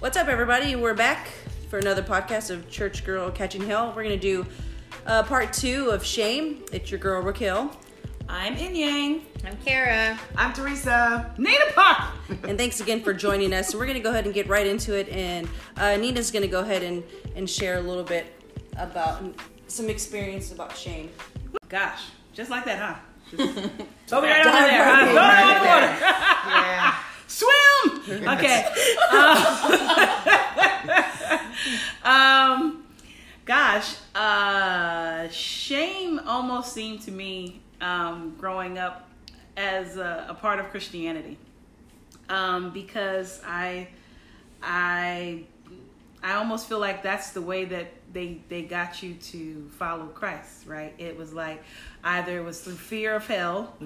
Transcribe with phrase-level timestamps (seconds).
[0.00, 0.76] What's up, everybody?
[0.76, 1.28] We're back
[1.68, 3.88] for another podcast of Church Girl Catching Hell.
[3.94, 4.46] We're going to do
[5.04, 6.64] uh, part two of Shame.
[6.72, 7.70] It's your girl, Raquel.
[8.26, 9.26] I'm In Yang.
[9.44, 10.18] I'm Kara.
[10.36, 11.34] I'm Teresa.
[11.36, 12.14] Nina Pop.
[12.44, 13.68] And thanks again for joining us.
[13.68, 15.06] So we're going to go ahead and get right into it.
[15.10, 15.46] And
[15.76, 17.04] uh, Nina's going to go ahead and,
[17.36, 18.26] and share a little bit
[18.78, 19.22] about
[19.66, 21.10] some experience about shame.
[21.68, 22.94] Gosh, just like that, huh?
[23.36, 23.52] Just
[24.06, 25.04] throw me right under there, huh?
[25.04, 25.86] Throw me under the water.
[26.00, 26.94] Yeah.
[27.30, 28.28] Swim.
[28.28, 28.66] Okay.
[29.10, 29.78] Uh,
[32.04, 32.84] um,
[33.44, 39.08] gosh, uh, shame almost seemed to me um, growing up
[39.56, 41.38] as a, a part of Christianity
[42.28, 43.88] um, because I,
[44.62, 45.44] I,
[46.22, 50.66] I almost feel like that's the way that they they got you to follow Christ,
[50.66, 50.94] right?
[50.98, 51.62] It was like
[52.02, 53.76] either it was through fear of hell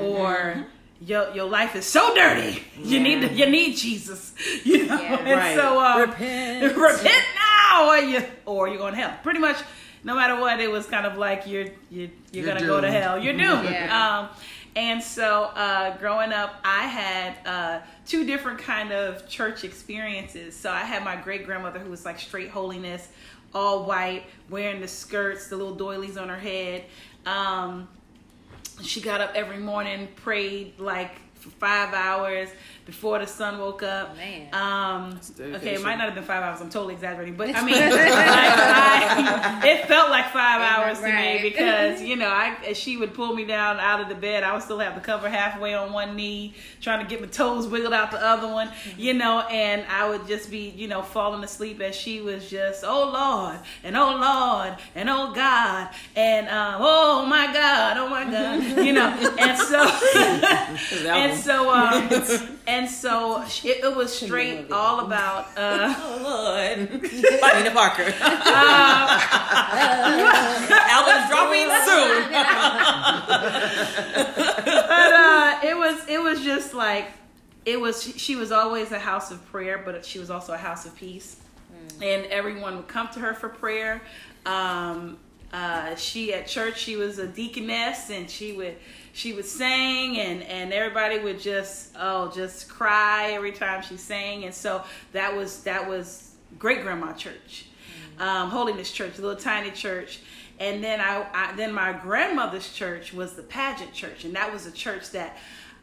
[0.00, 0.66] or
[1.00, 2.62] your your life is so dirty.
[2.82, 4.32] You need to, you need Jesus.
[4.64, 5.18] You know, Yeah.
[5.18, 5.56] and Right.
[5.56, 6.76] so um, Repent.
[6.76, 9.16] repent now, or you or you're going to hell.
[9.22, 9.56] Pretty much,
[10.04, 12.90] no matter what, it was kind of like you're you're you're, You're gonna go to
[12.90, 13.18] hell.
[13.18, 13.64] You're doomed.
[13.70, 14.18] Yeah.
[14.20, 14.28] Um,
[14.76, 20.54] and so, uh, growing up, I had uh, two different kind of church experiences.
[20.54, 23.08] So I had my great grandmother who was like straight holiness,
[23.52, 26.84] all white, wearing the skirts, the little doilies on her head.
[27.26, 27.88] Um,
[28.82, 31.12] she got up every morning, prayed like
[31.48, 32.48] for five hours
[32.86, 34.16] before the sun woke up.
[34.16, 34.48] Man.
[34.54, 35.20] Um,
[35.56, 36.60] okay, it might not have been five hours.
[36.60, 41.42] I'm totally exaggerating, but I mean, like, I, it felt like five hours to Right.
[41.42, 44.42] me because you know, I she would pull me down out of the bed.
[44.42, 47.66] I would still have the cover halfway on one knee, trying to get my toes
[47.66, 51.44] wiggled out the other one, you know, and I would just be, you know, falling
[51.44, 56.76] asleep as she was just, oh Lord, and oh Lord, and oh God, and um,
[56.80, 59.82] oh my God, oh my God, you know, and so,
[61.10, 62.08] and so, um,
[62.66, 65.46] and so it, it was straight all about.
[65.56, 67.02] Uh, Oh Lord.
[67.02, 68.02] Nina Parker.
[70.90, 72.32] Album's dropping soon.
[74.64, 77.08] but uh, it was it was just like
[77.64, 78.02] it was.
[78.02, 81.36] She was always a house of prayer, but she was also a house of peace,
[82.02, 84.00] and everyone would come to her for prayer.
[84.46, 85.18] Um,
[85.52, 88.76] uh, she at church, she was a deaconess, and she would
[89.12, 94.44] she would sing, and and everybody would just oh just cry every time she sang,
[94.44, 94.82] and so
[95.12, 97.68] that was that was great grandma church
[98.18, 100.20] um, Holiness Church, a little tiny church.
[100.60, 104.66] And then I, I, then my grandmother's church was the pageant church, and that was
[104.66, 105.36] a church that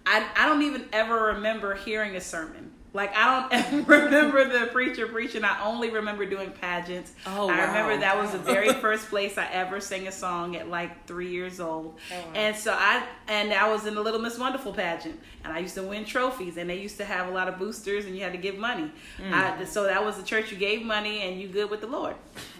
[0.05, 2.71] I, I don't even ever remember hearing a sermon.
[2.95, 5.43] Like I don't ever remember the preacher preaching.
[5.43, 7.11] I only remember doing pageants.
[7.25, 7.67] Oh, I wow.
[7.67, 11.29] remember that was the very first place I ever sang a song at like three
[11.29, 11.97] years old.
[12.09, 12.31] Oh, wow.
[12.33, 15.75] And so I and I was in the Little Miss Wonderful pageant, and I used
[15.75, 18.31] to win trophies, and they used to have a lot of boosters, and you had
[18.31, 18.89] to give money.
[19.19, 19.33] Mm.
[19.33, 22.15] I, so that was the church you gave money, and you good with the Lord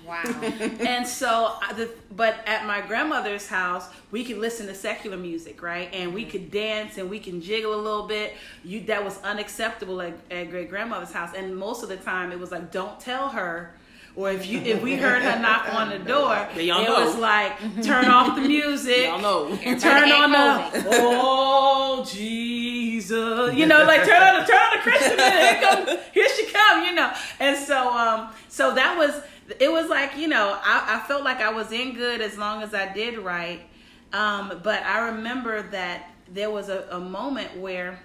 [0.06, 0.22] Wow.
[0.80, 5.90] and so the, but at my grandmother's house we could listen to secular music right
[5.94, 8.34] and we could dance and we can jiggle a little bit
[8.64, 12.40] you that was unacceptable at, at great grandmother's house and most of the time it
[12.40, 13.74] was like don't tell her
[14.16, 17.06] or if you if we heard her knock on the door Yeah, y'all it know.
[17.06, 19.50] was like turn off the music Y'all know.
[19.58, 24.82] turn on Everybody the oh Jesus, you know, like turn on the turn on the
[24.84, 25.34] Christian music.
[25.34, 27.14] Here come, here she come, you know.
[27.40, 29.22] And so, um, so that was
[29.60, 29.72] it.
[29.72, 32.74] Was like you know, I, I felt like I was in good as long as
[32.74, 33.62] I did right.
[34.14, 38.00] Um, but I remember that there was a, a moment where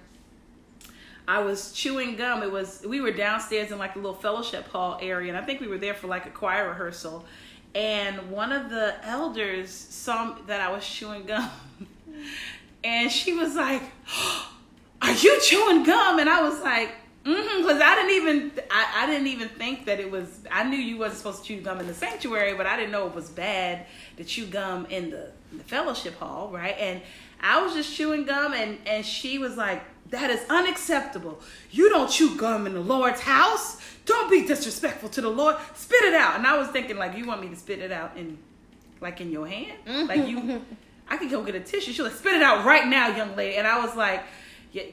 [1.29, 2.43] I was chewing gum.
[2.43, 5.61] It was we were downstairs in like a little fellowship hall area, and I think
[5.61, 7.25] we were there for like a choir rehearsal.
[7.75, 11.49] And one of the elders saw that I was chewing gum,
[12.85, 13.83] and she was like,
[15.03, 16.95] "Are you chewing gum?" And I was like,
[17.25, 20.41] "Mm-hmm," because I didn't even I, I didn't even think that it was.
[20.51, 23.07] I knew you wasn't supposed to chew gum in the sanctuary, but I didn't know
[23.07, 23.87] it was bad
[24.17, 26.77] to chew gum in the, in the fellowship hall, right?
[26.79, 27.01] And
[27.43, 31.41] I was just chewing gum, and and she was like, "That is unacceptable.
[31.71, 33.81] You don't chew gum in the Lord's house.
[34.07, 35.57] Don't be disrespectful to the Lord.
[35.75, 38.17] Spit it out." And I was thinking, like, you want me to spit it out
[38.17, 38.39] in,
[39.01, 40.63] like, in your hand, like you.
[41.09, 41.93] I could go get a tissue.
[41.93, 43.57] She was like, spit it out right now, young lady.
[43.57, 44.23] And I was like,
[44.73, 44.85] yeah,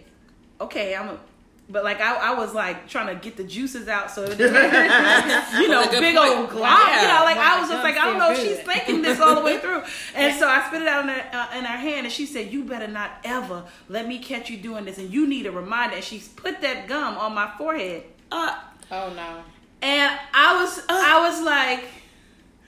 [0.59, 1.19] okay, I'm a.
[1.69, 4.53] But like I, I was like trying to get the juices out so it didn't,
[5.61, 6.31] you know That's big point.
[6.31, 6.61] old glop.
[6.87, 7.01] Yeah.
[7.01, 9.35] You know, like I was just like I don't know if she's thinking this all
[9.35, 9.83] the way through.
[10.15, 12.51] And so I spit it out in her, uh, in her hand, and she said,
[12.53, 15.95] "You better not ever let me catch you doing this, and you need a reminder."
[15.97, 18.55] And she put that gum on my forehead, Uh,
[18.89, 19.41] Oh no.
[19.81, 21.83] and I was I was like,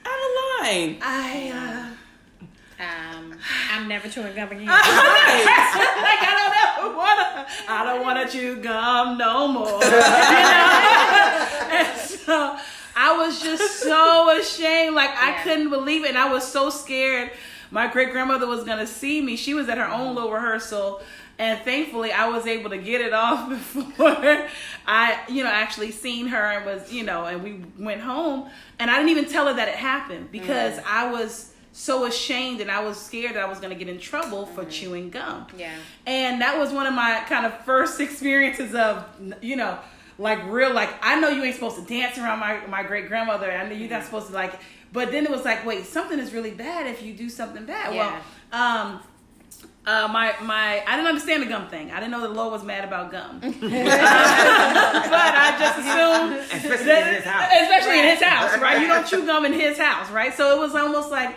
[0.04, 0.98] out of line.
[1.02, 1.52] I.
[1.54, 1.96] Uh,
[2.80, 3.34] Um,
[3.72, 4.66] I'm never chewing gum again.
[4.66, 6.34] like I
[6.78, 9.66] don't ever wanna, I don't wanna chew gum no more.
[9.82, 11.76] You know?
[11.78, 12.56] And so
[12.96, 14.94] I was just so ashamed.
[14.94, 15.42] Like I Yeah.
[15.42, 17.30] couldn't believe it, and I was so scared.
[17.70, 19.36] My great grandmother was gonna see me.
[19.36, 21.00] She was at her own little rehearsal,
[21.38, 24.46] and thankfully I was able to get it off before
[24.86, 28.48] I, you know, actually seen her and was, you know, and we went home.
[28.78, 32.70] And I didn't even tell her that it happened because I was so ashamed and
[32.70, 35.46] I was scared that I was gonna get in trouble for chewing gum.
[35.56, 35.72] Yeah.
[36.06, 39.02] And that was one of my kind of first experiences of,
[39.40, 39.78] you know,
[40.18, 43.50] like real, like, I know you ain't supposed to dance around my, my great grandmother.
[43.50, 44.52] I know you're not supposed to, like,
[44.92, 47.94] but then it was like, wait, something is really bad if you do something bad.
[47.94, 48.20] Yeah.
[48.52, 49.00] Well, um,
[49.86, 51.90] uh, my my I didn't understand the gum thing.
[51.90, 53.56] I didn't know the Lord was mad about gum, but I
[55.58, 57.50] just assumed Especially that- in his house.
[57.62, 58.78] especially in his house, right?
[58.82, 60.34] You don't chew gum in his house, right?
[60.34, 61.34] So it was almost like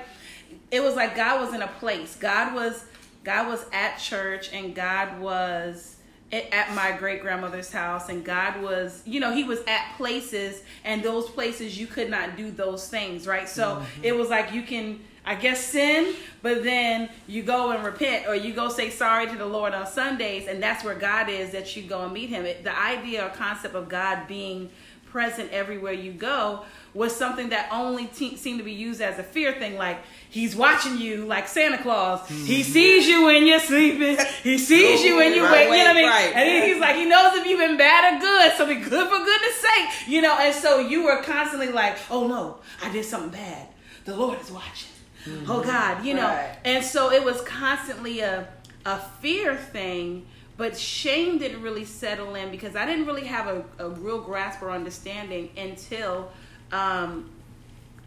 [0.74, 2.16] it was like God was in a place.
[2.16, 2.84] God was
[3.24, 5.98] God was at church, and God was
[6.32, 11.04] at my great grandmother's house, and God was, you know, He was at places, and
[11.04, 13.48] those places you could not do those things, right?
[13.48, 14.04] So mm-hmm.
[14.04, 15.00] it was like you can.
[15.26, 19.38] I guess sin, but then you go and repent, or you go say sorry to
[19.38, 21.52] the Lord on Sundays, and that's where God is.
[21.52, 22.44] That you go and meet Him.
[22.44, 24.70] It, the idea or concept of God being
[25.06, 29.24] present everywhere you go was something that only te- seemed to be used as a
[29.24, 29.98] fear thing like
[30.30, 32.28] he's watching you like santa claus.
[32.28, 32.72] He mm-hmm.
[32.72, 34.18] sees you when you're sleeping.
[34.44, 36.32] He sees you when you're Right, you know what i mean right.
[36.36, 39.08] and then he's like he knows if you've been bad or good so be good
[39.10, 40.38] for goodness sake you know?
[40.40, 43.68] And so you were constantly like oh no i did something bad.
[44.06, 44.90] The lord is watching.
[45.26, 45.52] Mm-hmm.
[45.52, 46.28] Oh god you know?
[46.28, 46.58] Right.
[46.66, 48.48] and so it was constantly a
[48.86, 50.26] a fear thing
[50.56, 54.62] but shame didn't really settle in because i didn't really have a, a real grasp
[54.62, 56.30] or understanding until
[56.74, 57.30] um,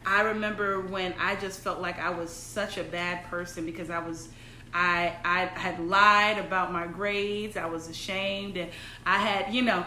[0.04, 3.98] i remember when i just felt like i was such a bad person because i
[3.98, 4.28] was
[4.74, 8.70] i i had lied about my grades i was ashamed and
[9.06, 9.84] i had you know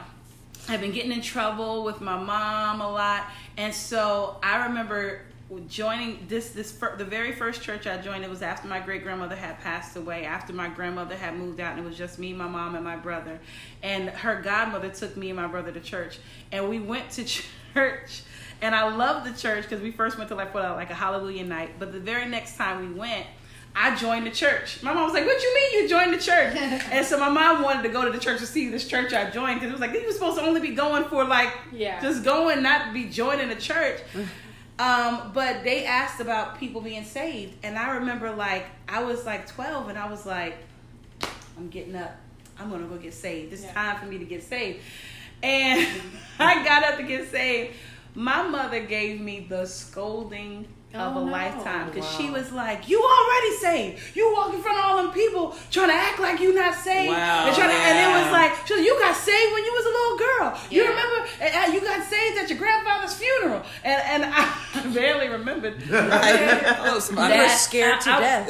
[0.67, 3.25] I've been getting in trouble with my mom a lot,
[3.57, 5.21] and so I remember
[5.67, 8.23] joining this this the very first church I joined.
[8.23, 11.75] It was after my great grandmother had passed away, after my grandmother had moved out,
[11.75, 13.39] and it was just me, my mom, and my brother.
[13.81, 16.19] And her godmother took me and my brother to church,
[16.51, 17.25] and we went to
[17.73, 18.21] church.
[18.61, 21.45] And I love the church because we first went to like what like a Hallelujah
[21.45, 23.25] night, but the very next time we went.
[23.75, 24.81] I joined the church.
[24.81, 26.55] My mom was like, "What you mean you joined the church?"
[26.91, 29.29] and so my mom wanted to go to the church to see this church I
[29.29, 32.01] joined because it was like you were supposed to only be going for like Yeah.
[32.01, 34.01] just going, not be joining the church.
[34.79, 39.47] Um, but they asked about people being saved, and I remember like I was like
[39.47, 40.57] twelve, and I was like,
[41.57, 42.15] "I'm getting up.
[42.57, 43.53] I'm gonna go get saved.
[43.53, 43.73] It's Yeah.
[43.73, 44.79] time for me to get saved."
[45.43, 45.87] And
[46.39, 47.75] I got up to get saved.
[48.19, 51.31] My mother gave me the scolding of Oh, a no.
[51.31, 54.15] lifetime because she was like, "You already saved.
[54.17, 57.11] You walk in front of all them people trying to act like you not saved,
[57.13, 59.71] Wow, and, trying to, and it was like, she was, you got saved when you
[59.71, 60.59] was a little girl.
[60.71, 61.27] You remember?
[61.39, 65.75] And, and you got saved at your grandfather's funeral, and and I barely remembered.
[65.89, 66.75] Right.
[66.91, 67.35] Oh, somebody.
[67.35, 68.49] You were scared to I- I- death.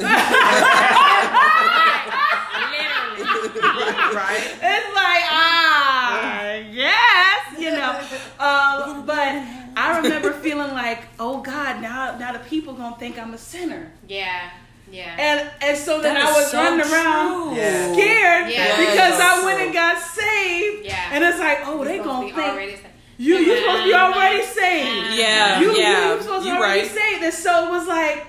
[3.20, 4.16] Literally.
[4.16, 4.40] right?
[4.40, 8.00] It's like ah yes, you know.
[8.38, 9.42] Um, but
[9.76, 13.90] I remember feeling like, oh God, now now the people gonna think I'm a sinner,
[14.08, 14.50] Yeah.
[14.90, 15.14] Yeah.
[15.18, 17.56] and and so then I was so running around true.
[17.56, 17.92] Yeah.
[17.92, 18.76] scared Yeah.
[18.76, 19.20] because Yes.
[19.20, 21.10] I went and got saved, Yeah.
[21.12, 22.86] and it's like, oh, they You're gonna supposed be think already saved.
[23.18, 25.14] you you supposed to be already saved.
[25.18, 26.14] Yeah, you, yeah.
[26.14, 26.90] you supposed to be already right.
[26.90, 27.22] saved.
[27.22, 28.26] And so it was like,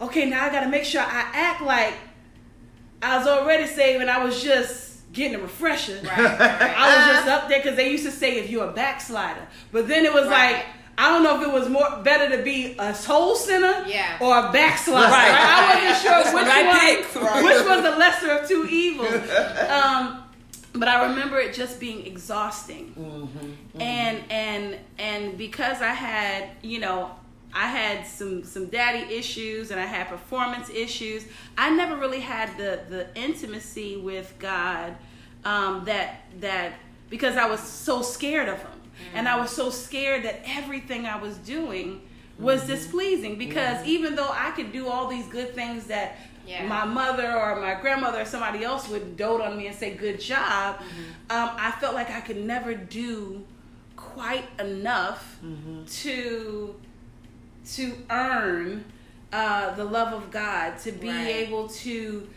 [0.00, 1.94] okay, now I got to make sure I act like
[3.02, 5.94] I was already saved, and I was just getting a refresher.
[6.04, 6.18] Right.
[6.18, 6.74] right, right.
[6.76, 9.88] I was just up there because they used to say if you're a backslider, but
[9.88, 10.52] then it was Right.
[10.56, 10.66] like.
[10.98, 14.18] I don't know if it was more better to be a soul sinner Yeah.
[14.20, 15.12] or a backslider.
[15.12, 15.30] Right.
[15.30, 17.44] I wasn't sure which one, pick.
[17.44, 19.12] Which was the lesser of two evils.
[19.70, 20.22] Um,
[20.72, 22.92] but I remember it just being exhausting
[23.78, 27.10] and and and because I had you know
[27.54, 31.24] I had some some daddy issues and I had performance issues.
[31.56, 34.96] I never really had the the intimacy with God
[35.44, 36.72] um, that that
[37.08, 38.75] because I was so scared of Him
[39.14, 42.00] and I was so scared that everything I was doing
[42.38, 46.64] was displeasing because even though I could do all these good things that Yeah.
[46.66, 50.20] my mother or my grandmother or somebody else would dote on me and say good
[50.20, 50.76] job
[51.28, 53.44] um, i felt like i could never do
[53.96, 55.38] quite enough
[56.02, 56.76] to
[57.74, 58.84] to earn
[59.32, 61.26] uh, the love of god to be Right.
[61.46, 62.28] able to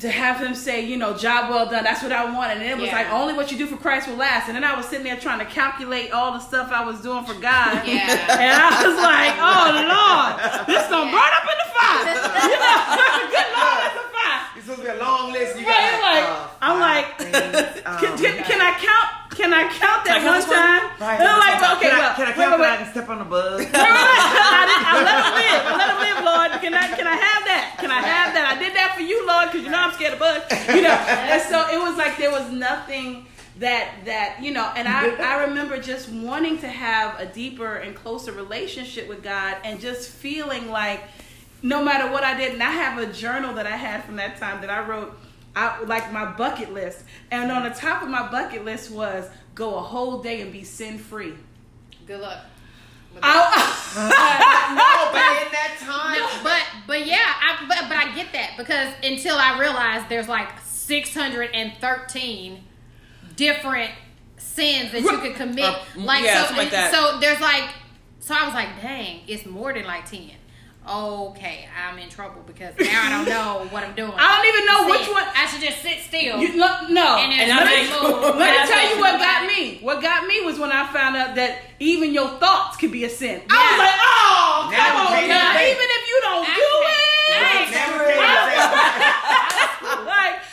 [0.00, 1.84] to have him say, you know, job well done.
[1.84, 2.58] That's what I wanted.
[2.58, 2.96] And it was Yeah.
[2.96, 4.48] like, only what you do for Christ will last.
[4.48, 7.24] And then I was sitting there trying to calculate all the stuff I was doing
[7.24, 7.82] for God.
[7.86, 8.10] Yeah.
[8.10, 12.14] And I was like, oh, Lord, this going to burn up in the fire.
[12.44, 14.42] You know, good Lord, it's a fire.
[14.56, 15.58] It's supposed to be a long list.
[15.58, 17.82] You Right, got like, uh, I'm five like, things.
[17.86, 19.08] Um, Can, can, can I count?
[19.34, 20.58] Can I count that Can I count one this one?
[20.58, 20.82] time?
[21.02, 21.18] Right.
[21.18, 22.82] And I'm like, okay, can I, well, can I wait, count wait, that I wait.
[22.84, 23.08] can step
[30.00, 30.90] look, you know.
[31.08, 33.26] and so it was like there was nothing
[33.58, 34.70] that that you know.
[34.76, 39.56] And I I remember just wanting to have a deeper and closer relationship with God,
[39.64, 41.02] and just feeling like
[41.62, 44.38] no matter what I did, and I have a journal that I had from that
[44.38, 45.18] time that I wrote.
[45.56, 49.76] I, like my bucket list, and on the top of my bucket list was go
[49.76, 51.34] a whole day and be sin free.
[52.06, 52.38] Good luck.
[53.22, 53.34] I,
[54.74, 58.56] no, but in that time, No, but but yeah, I but, but I get that
[58.56, 62.62] because until I realized there's like 613
[63.36, 63.90] different
[64.36, 65.64] sins that you could commit.
[65.64, 66.92] Uh, like yeah, so, like that.
[66.92, 67.70] so there's like
[68.20, 70.30] so I was like, dang, it's more than like 10.
[70.84, 74.12] Okay, I'm in trouble because now I don't know what I'm doing.
[74.20, 75.24] I don't even know which one.
[75.32, 76.36] I should just sit still.
[76.36, 77.16] You, no, no.
[77.16, 77.88] and then And I let me.
[78.36, 79.80] Let me tell you what got me.
[79.80, 83.08] What got me was when I found out that even your thoughts could be a
[83.08, 83.40] sin.
[83.48, 85.56] I was like, oh, Never come on, came God.
[85.56, 87.00] Even if you don't do I
[87.32, 87.72] it.
[87.72, 88.20] never came to
[90.04, 90.36] like,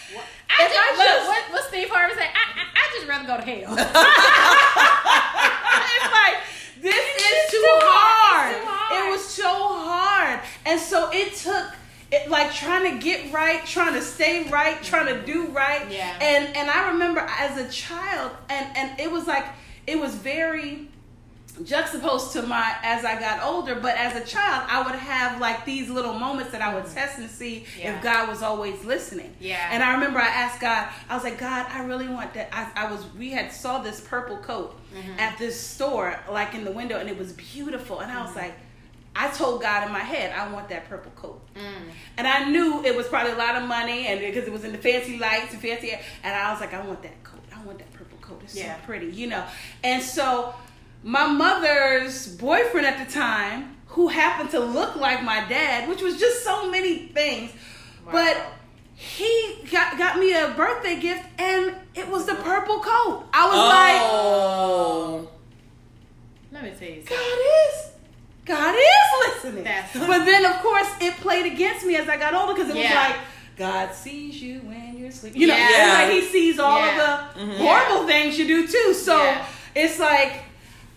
[0.47, 2.23] I just, I look, just- what, what Steve Harvey say?
[2.31, 3.75] I, I, I just rather go to hell.
[5.91, 6.39] it's like,
[6.79, 8.55] this is too, too hard.
[8.63, 8.79] hard.
[9.23, 9.51] It's too hard.
[9.51, 10.39] It was so hard.
[10.65, 11.75] And so it took
[12.11, 15.89] it like trying to get right, trying to stay right, trying to do right.
[15.89, 16.13] Yeah.
[16.21, 19.45] And and I remember as a child and and it was like
[19.87, 20.87] it was very
[21.65, 25.65] juxtaposed to my as I got older, but as a child, I would have like
[25.65, 27.97] these little moments that I would test and see Yeah.
[27.97, 29.33] if God was always listening.
[29.39, 29.67] Yeah.
[29.71, 32.49] And I remember I asked God, I was like, God, I really want that.
[32.53, 35.19] I, I was we had saw this purple coat Mm-hmm.
[35.21, 37.99] at this store, like in the window, and it was beautiful.
[38.01, 38.25] And I Mm-hmm.
[38.27, 38.53] was like,
[39.15, 41.41] I told God in my head, I want that purple coat.
[41.55, 41.61] Mm.
[42.17, 44.71] And I knew it was probably a lot of money, and because it was in
[44.71, 45.91] the fancy lights and fancy,
[46.23, 47.41] and I was like, I want that coat.
[47.53, 48.39] I want that purple coat.
[48.43, 48.75] It's Yeah.
[48.77, 49.43] so pretty, you know.
[49.83, 50.53] And so,
[51.03, 56.17] my mother's boyfriend at the time, who happened to look like my dad, which was
[56.17, 57.51] just so many things,
[58.09, 58.37] but
[58.95, 63.25] he got got me a birthday gift, and it was the purple coat.
[63.33, 64.01] I was like.
[64.03, 65.27] Oh.
[66.53, 67.39] Let me tell you God
[67.69, 67.90] is
[68.55, 69.09] God is
[69.43, 69.63] listening.
[69.63, 72.75] That's- but then of course it played against me as I got older because it
[72.75, 73.15] was like
[73.57, 75.39] God sees you when you're sleeping.
[75.41, 75.93] You know, Yeah.
[75.99, 76.91] like He sees all Yeah.
[76.91, 76.95] of
[77.35, 77.57] the Mhm.
[77.57, 78.93] horrible things you do too.
[78.93, 79.45] So Yeah.
[79.75, 80.31] it's like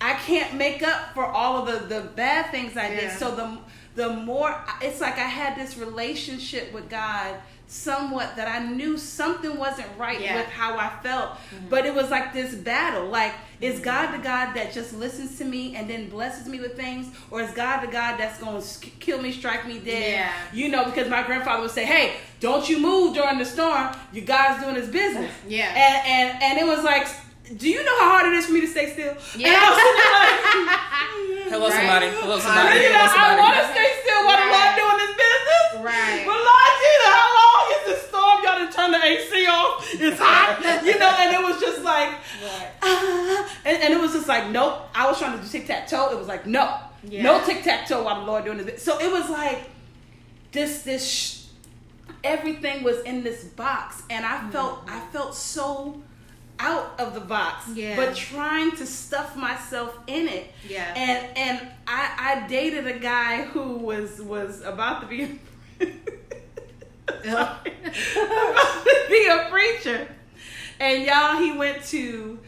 [0.01, 3.19] I can't make up for all of the the bad things I did.
[3.19, 3.49] So the
[3.97, 7.35] the more it's like I had this relationship with God
[7.67, 10.37] somewhat that I knew something wasn't right Yeah.
[10.37, 11.69] with how I felt mm-hmm.
[11.71, 13.85] but it was like this battle like is mm-hmm.
[13.85, 17.41] God the God that just listens to me and then blesses me with things or
[17.41, 20.33] is God the God that's going to kill me strike me dead Yeah.
[20.53, 24.21] you know because my grandfather would say hey don't you move during the storm you
[24.23, 25.69] God's doing his business Yeah.
[25.75, 27.07] and and and it was like
[27.59, 29.57] do you know how hard it is for me to stay still and Yeah.
[29.57, 30.81] I was like,
[31.53, 31.77] Hello, Right.
[31.77, 32.09] somebody.
[32.09, 32.81] Hello, somebody.
[32.81, 33.41] you know, Hello, I somebody.
[33.45, 34.81] want to stay still while the Lord Right.
[34.81, 35.65] doing this business.
[35.87, 36.23] Right.
[36.25, 37.15] But Lord Jesus,
[38.65, 39.87] Y'all turn the AC off.
[39.95, 40.83] It's hot.
[40.85, 42.11] you know, and it was just like,
[42.83, 44.89] ah, and, and it was just like, nope.
[44.95, 46.11] I was trying to do tic tac toe.
[46.13, 47.23] It was like, no, Yeah.
[47.23, 48.83] no tic tac toe while the Lord doing this.
[48.83, 49.71] So it was like
[50.53, 51.09] this, this.
[51.09, 51.41] Sh-
[52.23, 56.01] everything was in this box, and I felt, I felt so
[56.59, 57.97] out of the box, Yeah.
[57.97, 60.51] but trying to stuff myself in it.
[60.69, 60.91] Yeah.
[60.97, 65.39] And and I I dated a guy who was was about to be
[67.07, 67.59] to
[69.09, 70.09] be a preacher.
[70.81, 72.39] And y'all he went to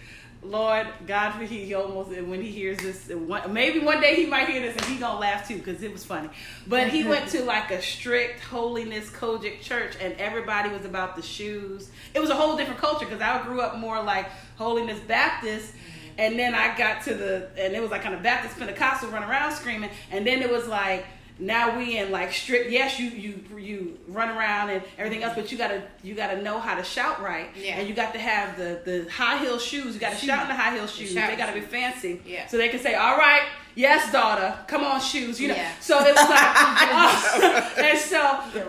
[0.42, 3.10] Lord God he, he almost and when he hears this
[3.48, 6.04] maybe one day he might hear this and he gonna laugh too because it was
[6.04, 6.28] funny.
[6.66, 11.22] But he went to like a strict holiness COGIC church and everybody was about the
[11.22, 11.90] shoes.
[12.14, 15.74] It was a whole different culture because I grew up more like holiness Baptist.
[16.18, 19.22] And then I got to the, and it was like kind of Baptist Pentecostal run
[19.22, 19.90] around screaming.
[20.10, 21.04] And then it was like,
[21.38, 22.70] now we in like strict.
[22.70, 26.58] Yes, you you you run around and everything else, but you gotta you gotta know
[26.58, 27.48] how to shout right.
[27.56, 27.78] Yeah.
[27.78, 29.94] And you got to have the the high heel shoes.
[29.94, 31.12] You got to shout in the high heel shoes.
[31.12, 32.20] shout They got to be fancy.
[32.24, 32.46] Yeah.
[32.46, 33.42] So they can say, all right.
[33.74, 34.56] Yes, daughter.
[34.68, 35.38] Come on, shoes.
[35.38, 35.54] You know.
[35.54, 35.70] Yeah.
[35.80, 36.56] So it was like,
[37.78, 38.18] and so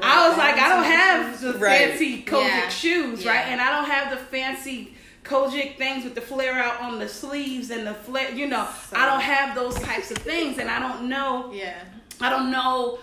[0.04, 1.90] I was like, I don't have the Right.
[1.92, 2.68] fancy COGIC Yeah.
[2.70, 3.32] shoes, Yeah.
[3.32, 3.48] right?
[3.48, 4.94] And I don't have the fancy
[5.24, 8.32] COGIC things with the flare out on the sleeves and the flare.
[8.32, 11.52] You know, I don't have those types of things, and I don't know.
[11.54, 11.74] Yeah.
[12.22, 13.00] I don't know.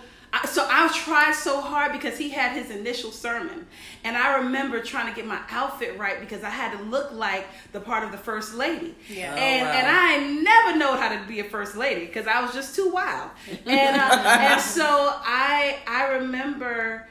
[0.49, 3.65] So I tried so hard because he had his initial sermon,
[4.03, 7.47] and I remember trying to get my outfit right because I had to look like
[7.71, 8.95] the part of the first lady.
[9.07, 9.33] Yeah.
[9.33, 9.71] Oh, and wow.
[9.71, 12.89] and I never know how to be a first lady because I was just too
[12.89, 13.29] wild.
[13.65, 14.09] And uh,
[14.51, 17.07] and so I I remember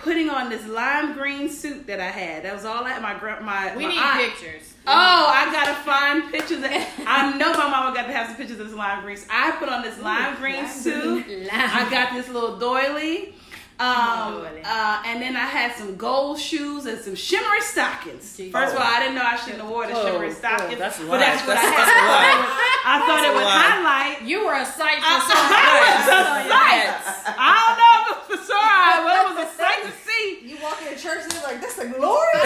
[0.00, 2.44] putting on this lime green suit that I had.
[2.44, 4.74] That was all I my my We my need aunt- pictures.
[4.86, 4.90] Oh,
[5.34, 6.58] I gotta find pictures.
[6.64, 6.70] Of,
[7.06, 9.18] I know my mama got to have some pictures of this lime green.
[9.30, 11.26] I put on this lime green suit.
[11.52, 13.34] I got this little doily.
[13.78, 18.24] Um, uh, and then I had some gold shoes and some shimmery stockings.
[18.36, 18.50] Jeez.
[18.50, 20.78] First of all, I didn't know I shouldn't have wore the Oh, shimmery oh, stockings,
[20.82, 22.42] that's but that's what That's- I that's had.
[22.90, 23.70] I thought it a would lie.
[23.70, 24.22] highlight.
[24.26, 26.90] You were a sight for sore I was a sight.
[27.38, 30.42] I don't know if it was for but it was a sight to see.
[30.42, 32.34] You walk into church and you're like, that's the glory.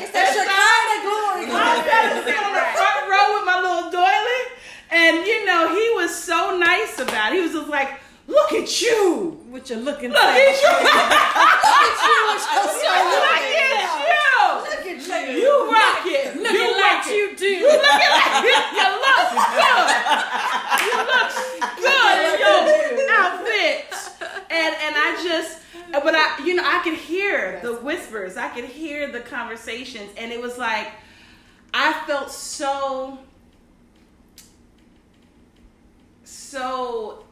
[0.00, 1.44] it's that Shekinah glory.
[1.52, 4.42] I was trying to sit on the front row with my little doily,
[4.90, 7.36] and you know he was so nice about it.
[7.36, 11.82] He was just like, "Look at you, What you're looking look at you, look Look
[11.84, 12.20] at you,
[14.64, 15.34] Look at you.
[15.38, 17.14] you rock it, Looking you like it.
[17.16, 17.46] you do.
[17.46, 18.56] You looking like you
[19.04, 19.88] look good.
[20.84, 21.30] You look
[22.38, 23.78] good in your outfit.
[24.50, 25.58] And and I just
[25.92, 28.36] but I you know I could hear the whispers.
[28.36, 30.88] I could hear the conversations and it was like
[31.72, 33.18] I felt so
[36.24, 37.23] so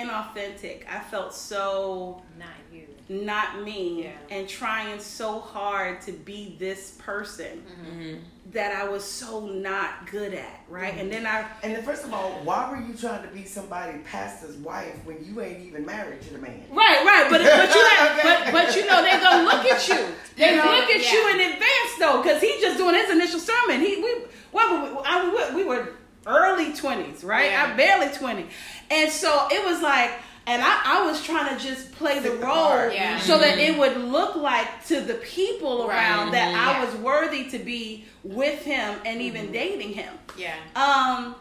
[0.00, 0.82] inauthentic.
[0.90, 2.86] I felt so Not you.
[3.08, 4.36] not me Yeah.
[4.36, 8.00] and trying so hard to be this person mm-hmm.
[8.00, 8.18] Mm-hmm.
[8.52, 10.90] that I was so not good at, right?
[10.92, 11.00] Mm-hmm.
[11.00, 13.98] And then I And then first of all, why were you trying to be somebody
[14.04, 16.62] pastor's wife when you ain't even married to the man?
[16.70, 20.06] Right, right, but but you have, but but you know they gonna look at you.
[20.36, 21.12] They You know, look at yeah.
[21.12, 23.80] you in advance though, because he's just doing his initial sermon.
[23.80, 24.10] He we
[24.52, 25.88] what we, I, we, we were
[26.26, 27.50] early twenties, right?
[27.50, 27.72] Yeah.
[27.72, 28.46] I barely twenty,
[28.90, 30.10] and so it was like.
[30.48, 32.88] And I, I was trying to just play the the role.
[32.92, 33.18] Yeah.
[33.18, 35.96] so that it would look like to the people Right.
[35.96, 40.14] around that I was worthy to be with him and even dating him.
[40.38, 40.54] Yeah.
[40.76, 41.34] Um,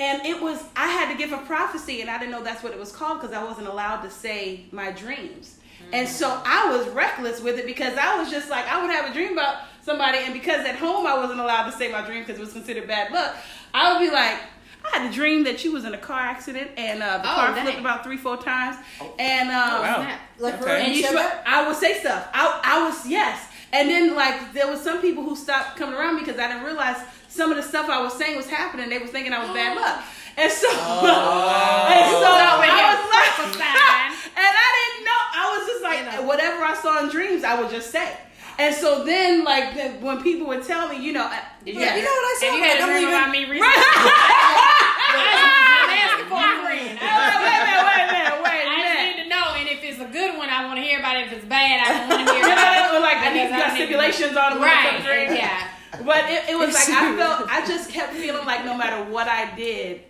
[0.00, 2.72] and it was I had to give a prophecy, and I didn't know that's what
[2.72, 5.58] it was called because I wasn't allowed to say my dreams.
[5.92, 9.10] And so I was reckless with it because I was just like I would have
[9.10, 12.20] a dream about somebody, and because at home I wasn't allowed to say my dream
[12.22, 13.34] because it was considered bad luck.
[13.74, 14.38] I would be like.
[14.82, 17.34] I had a dream that you was in a car accident and uh, the Oh,
[17.34, 17.64] car dang.
[17.66, 18.76] flipped about three, four times.
[19.18, 20.16] And um, wow.
[20.38, 20.70] Like Okay.
[20.72, 21.32] and and you said should.
[21.46, 22.26] I would say stuff.
[22.32, 26.14] I, I was yes, and then like there was some people who stopped coming around
[26.16, 26.96] me because I didn't realize
[27.28, 28.88] some of the stuff I was saying was happening.
[28.88, 30.02] They was thinking I was bad luck,
[30.38, 35.20] and so and so over I was like, and I didn't know.
[35.36, 36.19] I was just like You know.
[36.30, 38.08] Whatever I saw in dreams, I would just say.
[38.58, 41.96] And so then, like the, when people would tell me, you know, I- Did yeah,
[41.96, 42.46] You know what I saw?
[42.46, 43.60] Have you had Like, a I'm dream about me recently?
[45.10, 46.94] I'm asking for a friend.
[47.00, 49.80] Wait a minute, wait a minute, wait a I just need to know, and if
[49.82, 51.26] it's a good one, I want to hear about it.
[51.26, 53.00] If it's bad, I don't want to hear about it.
[53.00, 55.38] like I you got need stipulations on it when it comes to Right, dreams.
[55.40, 55.68] yeah.
[56.04, 59.26] But it, it was like I felt I just kept feeling like no matter what
[59.28, 60.02] I did,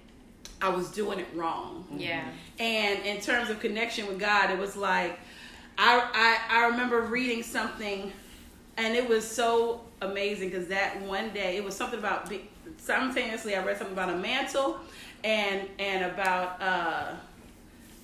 [0.61, 1.87] I was doing it wrong.
[1.97, 2.23] Yeah.
[2.59, 5.19] And in terms of connection with God, it was like
[5.81, 8.13] I I, I remember reading something,
[8.77, 12.31] and it was so amazing because that one day it was something about
[12.77, 14.79] simultaneously I read something about a mantle,
[15.25, 17.15] and and about uh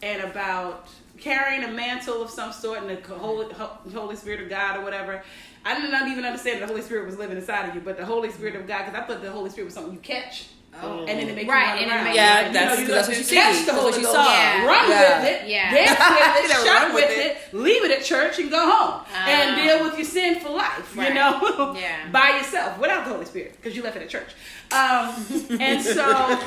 [0.03, 3.53] and about carrying a mantle of some sort and the Holy,
[3.93, 5.23] Holy Spirit of God or whatever.
[5.65, 7.97] I did not even understand that the Holy Spirit was living inside of you, but
[7.97, 10.49] the Holy Spirit of God, because I thought the Holy Spirit was something you catch.
[10.83, 11.01] Oh.
[11.07, 12.05] And then it makes Right, you and run it around.
[12.05, 13.61] makes Yeah, You that's- you that's what you catch see.
[13.61, 14.33] the That's Holy what you Ghost, saw.
[14.33, 14.65] Yeah.
[14.67, 15.21] Run Yeah.
[15.23, 15.75] with it, Yeah.
[15.75, 17.27] dance with it, Run shout with with it.
[17.27, 19.63] it, leave it at church and go home and Ah.
[19.63, 20.95] deal with your sin for life.
[20.97, 21.97] You know, Yeah.
[22.13, 24.31] by yourself without the Holy Spirit because you left it at church.
[24.73, 25.15] Um,
[25.61, 26.39] and so,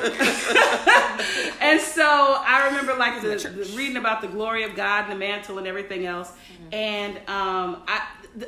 [1.62, 5.16] and so I remember like the, the reading about the glory of God and the
[5.18, 6.32] mantle and everything else,
[6.72, 8.02] and um, I.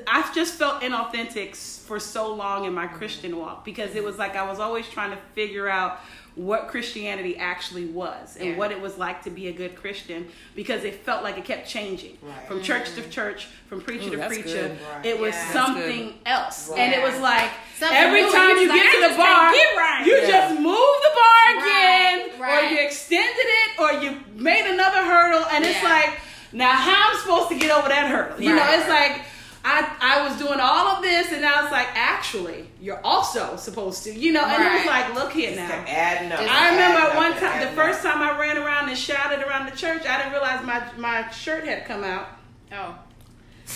[0.07, 4.35] I've just felt inauthentic for so long in my Christian walk because it was like
[4.35, 5.99] I was always trying to figure out
[6.35, 8.55] what Christianity actually was and Yeah.
[8.57, 11.67] what it was like to be a good Christian because it felt like it kept
[11.67, 12.47] changing Right.
[12.47, 13.11] from church to mm.
[13.11, 14.43] church, from preacher Ooh, to preacher.
[14.43, 14.77] good.
[14.95, 15.05] Right.
[15.05, 15.51] It was Yeah.
[15.51, 16.79] Something else, Right.
[16.79, 19.51] and it was like Something every new, time you you're get like, to the bar,
[19.51, 20.05] get right.
[20.05, 20.27] you Yeah.
[20.27, 20.63] just move
[21.07, 25.83] the bar Right, again, or you extended it, or you made another hurdle, and it's
[25.83, 26.17] like
[26.53, 28.39] now how I'm supposed to get over that hurdle?
[28.41, 29.23] You know, it's like.
[29.63, 34.03] I, I was doing all of this and I was like actually you're also supposed
[34.05, 36.39] to you know and it was like look here now Kept adding up.
[36.39, 39.75] Just- I remember one time, the first time I ran around and shouted around the
[39.75, 42.27] church, I didn't realize my my shirt had come out
[42.73, 42.95] Oh.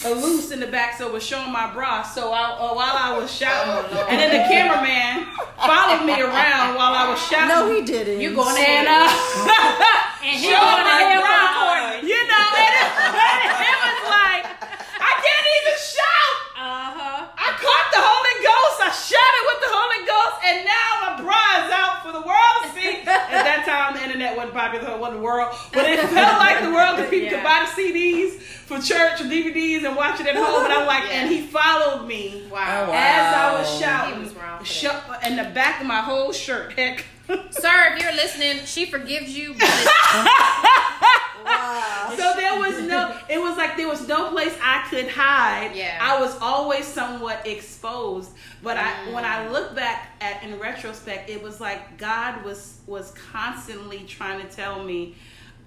[0.06, 2.02] a loose in the back, so it was showing my bra.
[2.04, 6.92] So I, uh, while I was shouting, and then the cameraman followed me around while
[6.96, 7.48] I was shouting.
[7.50, 8.20] No, he didn't.
[8.20, 8.88] You going to ahead.
[8.88, 9.08] uh,
[10.26, 12.02] And he showing going my ahead bra.
[12.02, 13.44] You know, and it, it was like
[13.88, 13.95] I
[15.26, 16.38] can't even shout.
[16.56, 17.26] Uh-huh.
[17.36, 18.78] I caught the Holy Ghost.
[18.86, 22.58] I shouted with the Holy Ghost, and now my bra is out for the world
[22.64, 23.02] to see.
[23.06, 26.62] At that time, the internet wasn't popular, it wasn't the world, but it felt like
[26.64, 27.42] the world because people Yeah.
[27.42, 30.64] could buy the CDs for church or DVDs and watch it at home.
[30.66, 31.22] And I'm like, Yeah.
[31.26, 32.86] and he followed me Wow.
[32.88, 32.96] Oh, wow.
[32.96, 34.20] as I was He shouting.
[34.24, 34.68] was wrong for that.
[34.68, 37.04] Sho- and the back of my whole shirt, heck,
[37.50, 39.54] Sir, if you're listening, she forgives you.
[39.58, 39.82] But it's,
[41.46, 42.14] Wow.
[42.18, 45.72] So there was no, it was like there was no place I could hide.
[45.76, 46.00] Yeah.
[46.02, 48.32] I was always somewhat exposed.
[48.64, 49.14] But I, mm.
[49.14, 49.28] when Mm.
[49.30, 54.48] I look back at in retrospect, it was like God was was constantly trying to
[54.56, 55.16] tell me,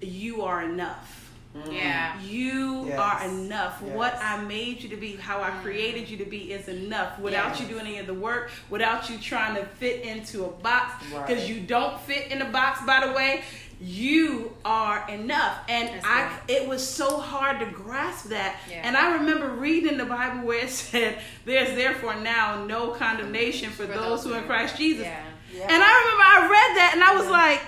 [0.01, 1.15] "You are enough."
[1.55, 1.63] Mm.
[1.63, 1.73] Mm.
[1.77, 2.21] yeah.
[2.21, 2.99] You Yes.
[2.99, 3.81] are enough.
[3.83, 3.95] Yes.
[3.95, 7.17] What I made you to be, how I created you to be, is enough.
[7.19, 7.61] Without Yes.
[7.61, 11.39] you doing any of the work, without you trying to fit into a box, because
[11.39, 11.47] Right.
[11.49, 12.81] you don't fit in a box.
[12.85, 13.43] By the way,
[13.81, 16.31] you are enough, and That's I.
[16.47, 18.57] It was so hard to grasp that.
[18.69, 18.81] Yeah.
[18.83, 23.85] And I remember reading the Bible where it said, "There's therefore now no condemnation for,
[23.87, 25.23] For those who are in Christ Jesus." Yeah.
[25.53, 25.63] Yeah.
[25.63, 27.61] And I remember I read that, and I was like.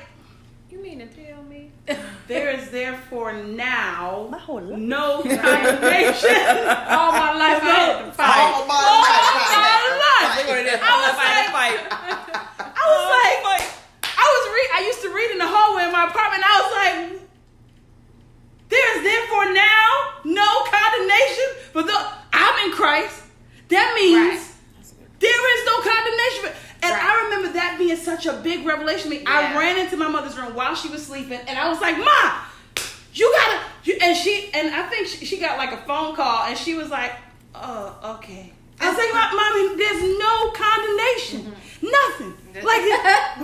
[0.69, 1.69] You mean to tell me?
[2.29, 4.79] There is therefore now My whole life.
[4.79, 6.31] no condemnation.
[6.87, 8.39] All my life I had to fight.
[8.39, 9.51] All my All life.
[9.51, 10.31] my life.
[10.37, 13.80] They wanted to I was like- I was like, I was
[14.53, 14.69] read.
[14.73, 16.43] I used to read in the hallway in my apartment.
[16.45, 17.21] I was like,
[18.69, 19.89] there is therefore now
[20.23, 21.97] no condemnation for the.
[22.33, 23.23] I'm in Christ.
[23.69, 25.19] That means Right.
[25.19, 26.51] there is no condemnation.
[26.83, 27.03] And Right.
[27.03, 29.23] I remember that being such a big revelation to me.
[29.25, 32.33] I ran into my mother's room while she was sleeping, and I was like, "Ma,
[33.13, 36.45] you gotta." You, and she and I think she, she got like a phone call,
[36.45, 37.13] and she was like,
[37.55, 38.53] "Oh, okay."
[38.91, 42.31] I was like, "Mommy, there's no condemnation, nothing.
[42.35, 42.67] Mm-hmm.
[42.67, 42.83] Like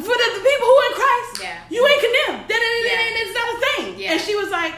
[0.03, 1.43] for the, the people who are in Christ, Mm-hmm.
[1.47, 1.71] Yeah.
[1.71, 2.41] you ain't condemned.
[2.49, 2.99] That, that, that, Yeah.
[2.99, 4.11] that- it's not a thing." Yeah.
[4.11, 4.75] And she was like,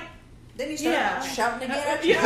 [0.57, 1.21] Then he started Yeah.
[1.21, 2.13] shouting again uh, uh, at you.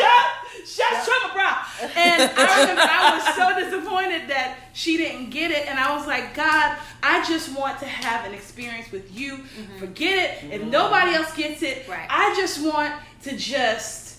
[0.00, 0.26] shut,
[0.66, 1.50] shut, shut my bra.
[1.96, 6.06] And I remember I was so disappointed that she didn't get it, and I was
[6.06, 9.36] like, God, I just want to have an experience with you.
[9.38, 9.78] Mm-hmm.
[9.78, 10.50] Forget it.
[10.52, 10.70] If mm-hmm.
[10.70, 12.06] nobody else gets it, Right.
[12.10, 12.92] I just want
[13.22, 14.09] to just.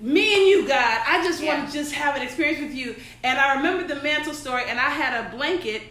[0.00, 1.56] Me and you, God, I just Yeah.
[1.58, 2.96] want to just have an experience with you.
[3.24, 5.82] And I remember the mantle story, and I had a blanket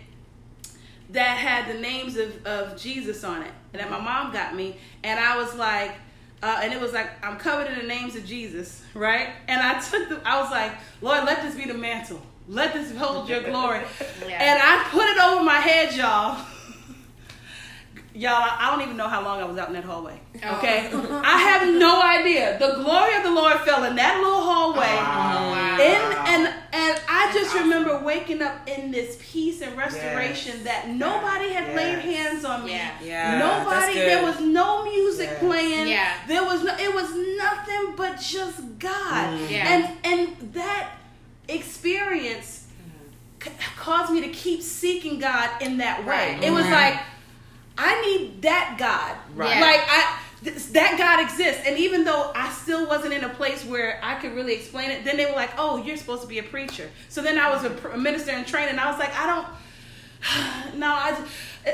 [1.09, 4.77] that had the names of, of Jesus on it, and that my mom got me,
[5.03, 5.91] and I was like,
[6.43, 9.29] uh, and it was like I'm covered in the names of Jesus, right?
[9.47, 12.95] And I took the, I was like, Lord, let this be the mantle, let this
[12.95, 13.81] hold your glory,
[14.27, 14.43] Yeah.
[14.43, 16.45] and I put it over my head, y'all.
[18.15, 20.17] Y'all, I don't even know how long I was out in that hallway.
[20.41, 20.57] Oh.
[20.57, 22.57] Okay, I have no idea.
[22.57, 24.95] The glory of the Lord fell in that little hallway.
[24.95, 25.77] Wow.
[25.81, 30.63] And and and I just remember waking up in this peace and restoration Yes.
[30.63, 31.75] that nobody had Yes.
[31.75, 32.71] laid hands on me.
[32.71, 32.91] Yeah.
[33.03, 33.95] Yeah, Nobody.
[33.95, 35.39] There was no music Yes.
[35.39, 35.87] playing.
[35.89, 36.13] Yeah.
[36.27, 36.73] There was no.
[36.77, 39.33] It was nothing but just God.
[39.39, 39.49] Mm.
[39.49, 39.67] Yeah.
[39.73, 40.91] And and that
[41.49, 42.67] experience
[43.43, 46.35] c- caused me to keep seeking God in that way.
[46.35, 46.43] Right.
[46.43, 46.71] It was Mhm.
[46.71, 46.99] like
[47.77, 49.15] I need that God.
[49.35, 49.59] Right.
[49.61, 50.19] Like I.
[50.43, 54.15] th- That God exists, and even though I still wasn't in a place where I
[54.15, 56.87] could really explain it, then they were like, "Oh, you're supposed to be a preacher."
[57.09, 58.77] So then I was a, pr- a minister in training.
[58.77, 59.47] I was like, "I don't,
[60.79, 61.17] no, I,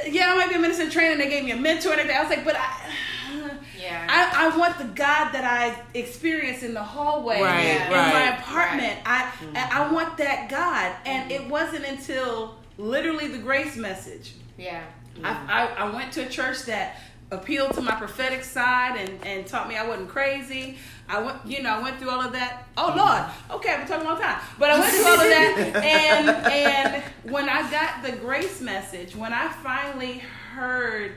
[0.08, 2.18] yeah, I might be a minister in training." They gave me a mentor and everything.
[2.18, 2.94] I was like, "But I,
[3.82, 4.06] Yeah.
[4.10, 8.38] I, I want the God that I experienced in the hallway Right, in right, my
[8.38, 9.00] apartment.
[9.06, 11.44] I I want that God, and Mm-hmm.
[11.46, 14.34] it wasn't until literally the grace message.
[14.58, 14.84] yeah.
[15.24, 15.50] I, mm-hmm.
[15.50, 16.98] I, I went to a church that
[17.32, 20.78] appealed to my prophetic side and, and taught me I wasn't crazy.
[21.08, 22.68] I went, you know, I went through all of that.
[22.78, 23.00] Oh mm-hmm.
[23.00, 25.84] Lord, okay, I've been talking all the time, but I went through all of that,
[25.84, 30.22] and and when I got the grace message, when I finally
[30.54, 31.16] heard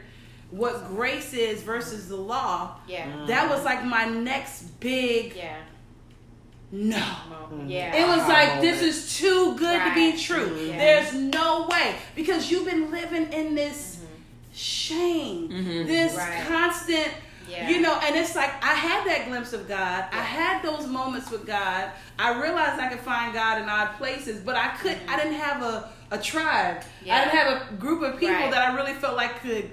[0.51, 3.25] what grace is versus the law, Yeah.
[3.27, 5.57] that was like my next big Yeah.
[6.71, 6.97] no.
[6.97, 7.69] Mm-hmm.
[7.69, 7.97] Yeah.
[7.97, 10.57] It was like this is too good to be true.
[10.57, 10.79] Yeah.
[10.79, 13.94] There's no way because you've been living in this
[14.55, 15.49] shame,
[15.87, 16.19] this Mm-hmm.
[16.19, 16.47] Right.
[16.49, 17.09] constant.
[17.49, 17.69] Yeah.
[17.69, 20.05] You know, and it's like I had that glimpse of God.
[20.11, 21.91] I had those moments with God.
[22.19, 25.01] I realized I could find God in odd places, but I couldn't.
[25.11, 26.79] I didn't have a, a tribe.
[26.79, 27.07] Mm-hmm.
[27.07, 27.17] Yeah.
[27.17, 28.51] I didn't have a group of people Right.
[28.51, 29.71] that I really felt like could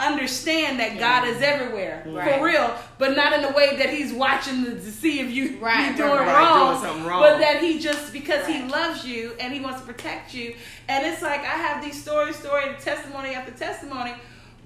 [0.00, 2.38] understand that God is everywhere Right.
[2.38, 5.58] for real, but not in the way that He's watching to, to see if you
[5.58, 6.34] Right, you doing right, right.
[6.50, 7.20] wrong, Doing something wrong.
[7.20, 10.54] but that He just because He loves you and He wants to protect you.
[10.88, 14.12] And it's like I have these story, story, testimony after testimony,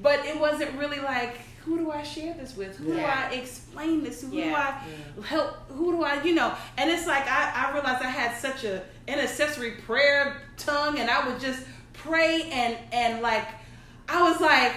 [0.02, 2.76] but it wasn't really like who do I share this with?
[2.76, 3.00] Who Yeah.
[3.30, 4.26] do I explain this to?
[4.26, 4.50] Who Yeah.
[5.16, 5.56] do I help?
[5.70, 6.52] Who do I, you know?
[6.76, 11.26] And it's like I, I realized I had such a intercessory prayer tongue, and I
[11.26, 11.62] would just
[11.94, 13.46] pray and and like
[14.08, 14.72] I was like.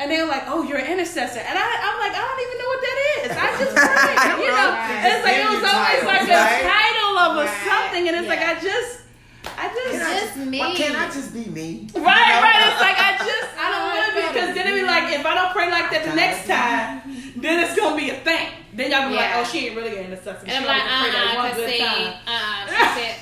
[0.00, 2.56] And they were like, "Oh, you're an intercessor," and I, I'm like, "I don't even
[2.58, 3.30] know what that is.
[3.30, 5.06] I just pray, you know." Right.
[5.06, 7.62] It's like it was always titles, like a title of a Right.
[7.62, 9.06] something, and it's like I just,
[9.54, 10.58] I just, Can I Just me.
[10.58, 11.86] Why can't I just be me?
[11.94, 12.02] Right,
[12.42, 12.60] right.
[12.74, 15.22] It's like I just I don't want to be because then it'd be like if
[15.24, 17.06] I don't pray like that the next time,
[17.38, 18.50] then it's gonna be a thing.
[18.74, 20.42] Then y'all be like, oh, she ain't really an intercessor.
[20.42, 22.18] And She I'm only like, can pray that uh-uh, one cause good see, time.
[22.26, 23.14] uh, she said,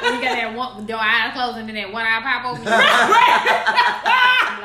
[0.00, 2.64] when you got that one your eyes closed and then that one eye pop open.
[2.66, 4.56] I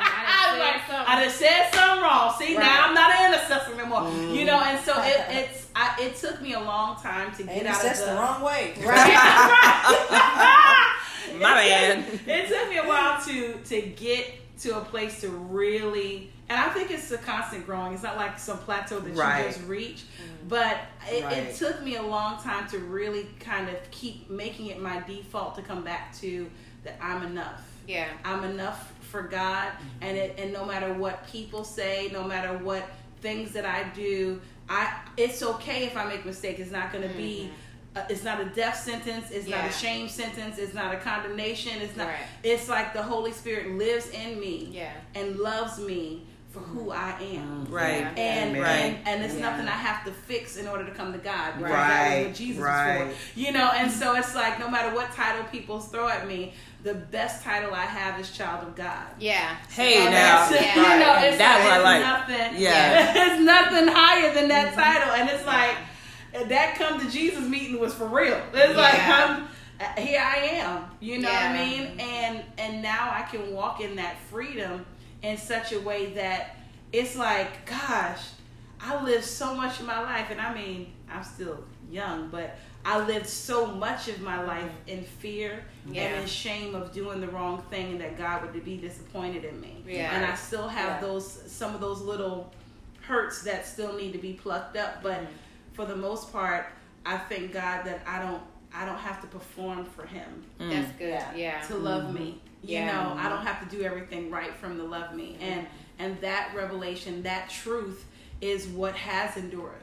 [0.62, 2.34] like, I just said something wrong.
[2.38, 2.64] See, Right.
[2.64, 4.10] now I'm not an intercessor anymore.
[4.34, 5.34] You know, and so it, Mm.
[5.36, 8.12] it's I, it took me a long time to get And out that's of the,
[8.12, 8.74] the wrong way.
[8.84, 9.14] Right,
[11.40, 12.04] My man.
[12.26, 16.68] it took me a while to to get to a place to really and I
[16.70, 17.94] think it's a constant growing.
[17.94, 19.46] It's not like some plateau that Right.
[19.46, 20.02] you just reach.
[20.48, 20.76] But
[21.10, 21.38] it, Right.
[21.38, 25.54] it took me a long time to really kind of keep making it my default
[25.56, 26.50] to come back to
[26.84, 27.62] that I'm enough.
[27.88, 28.08] Yeah.
[28.24, 29.68] I'm enough for God,
[30.00, 32.82] and it, and no matter what people say, no matter what
[33.20, 36.58] things that I do, I it's okay if I make mistakes.
[36.60, 37.50] It's not going to be.
[37.94, 39.30] Uh, it's not a death sentence.
[39.30, 40.56] It's not a shame sentence.
[40.56, 41.72] It's not a condemnation.
[41.82, 42.06] It's not.
[42.08, 42.16] Right.
[42.42, 44.92] It's like the Holy Spirit lives in me Yeah.
[45.14, 47.66] and loves me for who I am.
[47.70, 48.00] Right.
[48.00, 48.12] Yeah.
[48.16, 48.94] And, Amen.
[48.96, 49.50] and and it's Yeah.
[49.50, 51.58] nothing I have to fix in order to come to God.
[51.58, 51.88] Because Right.
[51.88, 52.96] That is what Jesus Right.
[53.08, 53.40] is for.
[53.40, 56.94] You know, and so it's like no matter what title people throw at me, the
[56.94, 59.06] best title I have is child of God.
[59.20, 59.56] Yeah.
[59.70, 60.48] Hey And now.
[60.48, 60.76] that's- Yeah.
[60.94, 62.28] you know, it's That like, one I like.
[62.28, 62.60] nothing.
[62.60, 63.12] Yeah.
[63.32, 65.76] it's nothing higher than that title, and it's like
[66.48, 68.40] that come to Jesus meeting was for real.
[68.52, 69.44] It's like I'm
[69.80, 70.20] uh, here.
[70.20, 70.84] I am.
[71.00, 72.00] You know what I mean?
[72.00, 74.84] And and now I can walk in that freedom
[75.22, 76.56] in such a way that
[76.92, 78.20] it's like, gosh,
[78.80, 83.04] I lived so much of my life, and I mean, I'm still young, but I
[83.04, 86.02] lived so much of my life in fear Yeah.
[86.02, 89.60] and in shame of doing the wrong thing, and that God would be disappointed in
[89.60, 89.82] me.
[89.86, 90.14] Yeah.
[90.14, 91.08] And I still have Yeah.
[91.08, 92.52] those some of those little
[93.02, 95.32] hurts that still need to be plucked up, but mm-hmm.
[95.74, 96.66] for the most part,
[97.04, 98.42] I thank God that I don't
[98.74, 100.70] I don't have to perform for Him mm.
[100.70, 101.22] That's good.
[101.36, 101.60] Yeah.
[101.62, 102.20] To love me.
[102.20, 102.68] Mm-hmm.
[102.68, 102.86] You Yeah.
[102.86, 103.46] know, I don't mm-hmm.
[103.46, 105.36] have to do everything right from to love me.
[105.40, 105.66] And
[105.98, 108.06] and that revelation, that truth
[108.40, 109.80] is what has endured.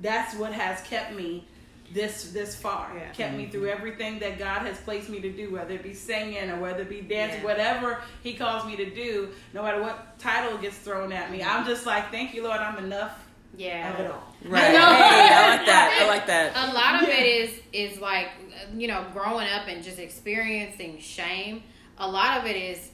[0.00, 1.46] That's what has kept me
[1.92, 2.92] this this far.
[2.96, 3.10] Yeah.
[3.12, 3.78] Kept me through mm-hmm.
[3.78, 6.88] everything that God has placed me to do, whether it be singing or whether it
[6.88, 7.46] be dancing, Yeah.
[7.46, 11.40] whatever He calls me to do, no matter what title gets thrown at me.
[11.40, 11.50] Mm-hmm.
[11.58, 13.18] I'm just like, thank you, Lord, I'm enough
[13.56, 13.92] Yeah.
[13.92, 14.34] of it all.
[14.44, 14.72] Right.
[14.72, 14.84] You know?
[14.86, 15.98] Hey, I like that.
[16.02, 16.56] I like that.
[16.56, 17.14] a lot of Yeah.
[17.16, 18.28] it is is like
[18.76, 21.62] you know growing up and just experiencing shame
[21.98, 22.90] a lot of it is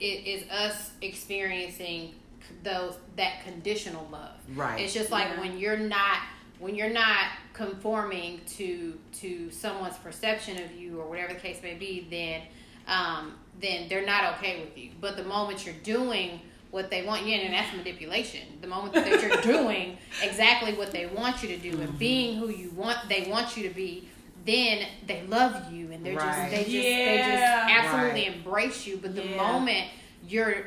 [0.00, 2.14] it is us experiencing
[2.62, 4.80] those that conditional love Right.
[4.80, 5.40] it's just like Yeah.
[5.40, 6.18] when you're not
[6.62, 11.74] when you're not conforming to to someone's perception of you or whatever the case may
[11.74, 12.40] be then
[12.86, 17.26] um then they're not okay with you but the moment you're doing what they want
[17.26, 21.58] you and that's manipulation the moment that you're doing exactly what they want you to
[21.58, 24.08] do and being who you want they want you to be
[24.44, 26.50] then they love you and they're Right.
[26.50, 28.36] just they just they just absolutely Right.
[28.36, 29.36] embrace you but the Yeah.
[29.36, 29.86] moment
[30.26, 30.66] you're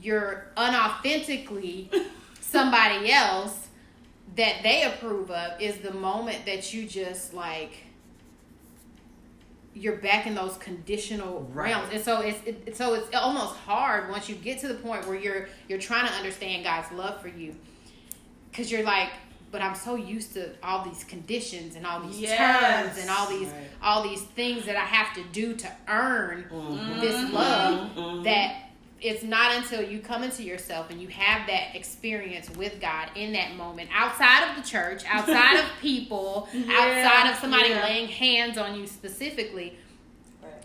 [0.00, 1.92] you're unauthentically
[2.40, 3.63] somebody else
[4.36, 7.72] that they approve of is the moment that you just like
[9.74, 11.70] you're back in those conditional Right.
[11.70, 15.06] realms and so it's it, so it's almost hard once you get to the point
[15.06, 17.54] where you're you're trying to understand God's love for you
[18.50, 19.10] because you're like
[19.50, 22.36] but I'm so used to all these conditions and all these Yes.
[22.96, 23.70] terms and all these Right.
[23.82, 27.00] all these things that I have to do to earn Mm-hmm.
[27.00, 28.63] this love that
[29.04, 33.34] it's not until you come into yourself and you have that experience with God in
[33.34, 37.84] that moment, outside of the church, outside of people, outside of somebody yeah.
[37.84, 39.76] laying hands on you specifically,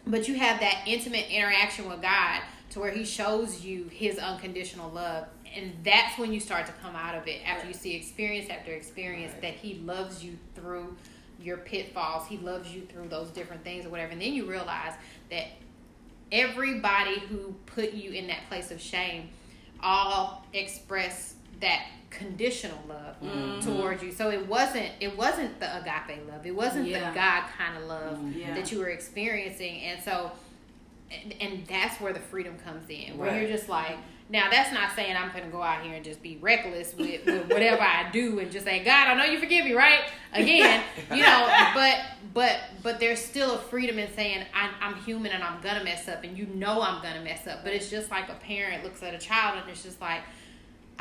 [0.08, 4.90] but you have that intimate interaction with God to where He shows you His unconditional
[4.90, 5.28] love.
[5.54, 8.72] And that's when you start to come out of it after you see experience after
[8.72, 10.96] experience that He loves you through
[11.42, 12.26] your pitfalls.
[12.28, 14.14] He loves you through those different things or whatever.
[14.14, 14.94] And then you realize
[15.30, 15.48] that
[16.32, 19.30] everybody who put you in that place of shame
[19.82, 23.60] all express that conditional love Mm-hmm.
[23.60, 24.12] towards you.
[24.14, 26.46] So it wasn't it wasn't the agape love.
[26.46, 27.10] It wasn't Yeah.
[27.10, 28.54] the God kind of love Yeah.
[28.56, 29.82] that you were experiencing.
[29.82, 30.32] And so
[31.12, 33.18] and, and that's where the freedom comes in.
[33.18, 33.42] Where Right.
[33.42, 33.98] you're just like
[34.32, 37.50] now that's not saying I'm gonna go out here and just be reckless with, with
[37.50, 40.02] whatever I do and just say, God, I know you forgive me, right?
[40.34, 41.98] Again, you know, but
[42.34, 46.08] but but there's still a freedom in saying I'm, I'm human and I'm gonna mess
[46.08, 47.64] up and you know I'm gonna mess up.
[47.64, 50.22] But it's just like a parent looks at a child and it's just like,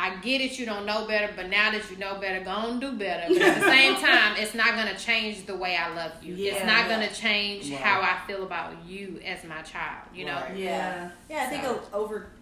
[0.00, 2.80] I get it, you don't know better, but now that you know better, go and
[2.80, 3.24] do better.
[3.34, 6.36] But at the same time, it's not gonna change the way I love you.
[6.36, 7.80] it's not gonna change Right.
[7.80, 10.04] how I feel about you as my child.
[10.14, 10.34] You know.
[10.36, 10.56] Right.
[10.56, 11.10] Yeah.
[11.28, 11.98] Yeah, I think So- o-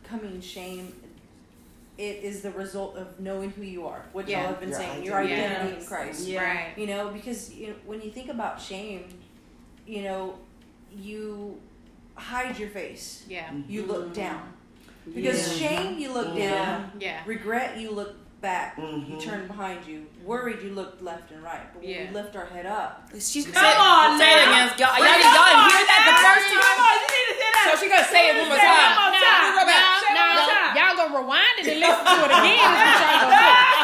[0.06, 0.92] overcoming shame
[1.98, 4.04] it is the result of knowing who you are.
[4.12, 4.40] What Yeah.
[4.40, 5.42] y'all have been Your saying, your identity.
[5.46, 5.82] identity Yes.
[5.82, 6.26] in Christ.
[6.26, 6.42] Yeah.
[6.44, 6.72] Right.
[6.76, 9.08] You know, because you know, when you think about shame,
[9.86, 10.34] you know,
[10.94, 11.58] you
[12.14, 13.24] hide your face.
[13.26, 13.48] Yeah.
[13.66, 14.52] You look down.
[15.08, 15.68] Because Yeah.
[15.68, 16.50] shame, you look Yeah.
[16.50, 16.90] down.
[17.00, 17.20] Yeah.
[17.24, 19.08] Regret, you look back, Mhm.
[19.08, 20.04] you turned behind you.
[20.22, 21.72] Worried, you looked left and right.
[21.72, 22.04] But when Yeah.
[22.08, 24.52] we lift our head up, She's Come on say it now.
[24.52, 24.68] again.
[24.76, 26.28] Y'all, y'all, y'all didn't hear that the now.
[26.28, 26.84] first Come time?
[26.84, 27.64] on, you need to say that.
[27.72, 29.15] So she gonna say it one more Say it time.
[31.08, 32.58] Gonna rewind it and listen to it again.
[32.58, 33.76] is what y'all gonna do.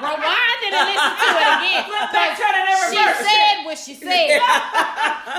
[0.00, 1.80] Rewind it and listen to it again.
[1.88, 4.40] Flip back, turn it in She said what she said.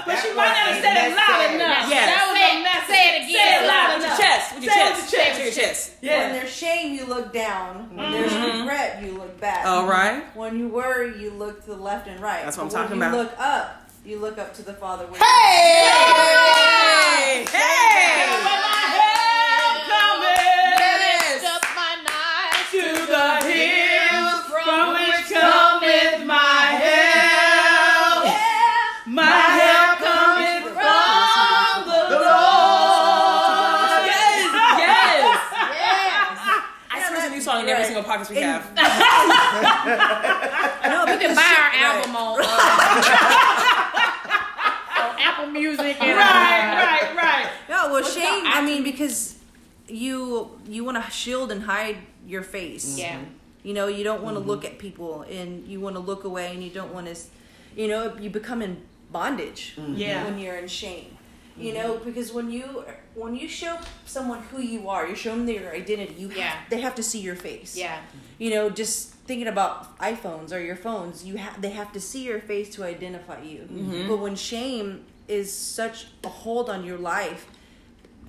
[0.02, 1.86] But she might not have said it loud enough.
[1.90, 2.06] Yes.
[2.10, 2.90] That was Say a it- message.
[2.90, 3.38] say it again.
[3.38, 4.46] Say it loud With your chest.
[4.56, 4.96] With your Say chest.
[5.02, 5.22] with your chest.
[5.22, 5.82] Say it with your chest.
[6.02, 6.32] when Yeah.
[6.34, 7.90] there's shame, you look down.
[7.96, 8.14] When mm-hmm.
[8.14, 9.66] there's regret, you look back.
[9.66, 10.24] All right.
[10.36, 12.44] When you worry, you look to the left and right.
[12.46, 13.18] That's what I'm But when talking you about.
[13.18, 15.06] look up, you look up to the Father.
[15.08, 15.86] With Hey!
[17.52, 18.78] Hey!
[38.16, 38.76] In every single we have.
[40.86, 41.82] no, You can buy shame- our right.
[41.82, 42.46] album on, uh,
[45.04, 47.50] on Apple Music and Right, uh, right, right.
[47.70, 48.44] No, well, What's shame.
[48.46, 49.38] I mean, because
[49.88, 52.98] you you want to shield and hide your face.
[52.98, 53.16] Yeah.
[53.16, 53.26] Mm-hmm.
[53.64, 54.50] You know, you don't want to mm-hmm.
[54.50, 57.16] look at people, and you want to look away, and you don't want to.
[57.76, 59.96] You know, you become in bondage mm-hmm.
[59.96, 60.26] Yeah.
[60.26, 61.18] when you're in shame.
[61.62, 62.84] You know, because when you
[63.16, 66.16] when you show someone who you are, you show them their identity.
[66.18, 66.44] You Yeah.
[66.50, 67.76] have, they have to see your face.
[67.78, 68.00] Yeah.
[68.40, 72.24] You know, just thinking about iPhones or your phones, you have they have to see
[72.24, 73.60] your face to identify you.
[73.72, 74.08] Mm-hmm.
[74.10, 77.46] But when shame is such a hold on your life,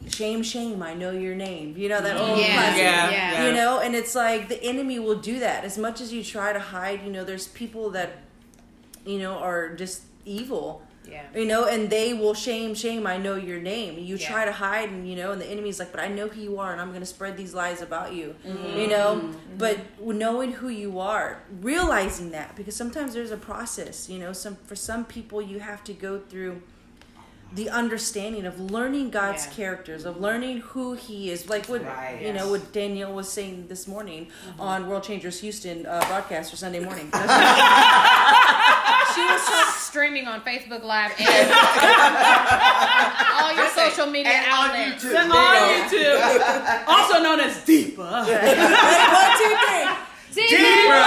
[0.09, 1.77] shame, shame, I know your name.
[1.77, 2.53] You know that old Yeah.
[2.55, 2.83] classic.
[2.83, 3.33] Yeah, Yeah.
[3.33, 3.47] yeah.
[3.47, 6.53] You know, and it's like the enemy will do that as much as you try
[6.53, 7.03] to hide.
[7.05, 8.11] You know, there's people that,
[9.07, 10.83] you know, are just evil.
[11.09, 11.23] Yeah.
[11.35, 13.07] You know, and they will shame, shame.
[13.07, 13.99] I know your name.
[13.99, 14.29] You Yeah.
[14.29, 16.59] try to hide, and you know, and the enemy's like, but I know who you
[16.59, 18.35] are, and I'm going to spread these lies about you.
[18.47, 18.79] Mm-hmm.
[18.79, 19.59] You know, mm-hmm.
[19.59, 24.09] but knowing who you are, realizing that, because sometimes there's a process.
[24.09, 26.63] You know, some for some people you have to go through
[27.55, 29.53] the understanding of learning God's Yeah.
[29.53, 32.19] characters, of learning who He is, like what Right.
[32.23, 34.61] you know what Danielle was saying this morning mm-hmm.
[34.61, 37.11] on World Changers Houston uh, broadcast for Sunday morning.
[39.15, 41.53] She was streaming on Facebook Live and
[43.41, 45.05] all your social media And on outlets.
[45.05, 45.31] YouTube.
[45.31, 45.57] On
[45.89, 48.03] YouTube, also known as Deeper.
[48.03, 48.33] One, two,
[50.33, 50.49] three.
[50.49, 51.03] Deeper.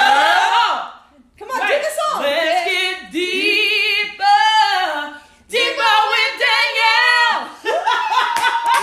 [1.37, 2.21] Come on, do the song.
[2.21, 4.23] Let's get deeper,
[5.49, 7.49] deeper with Danielle.
[7.63, 7.71] We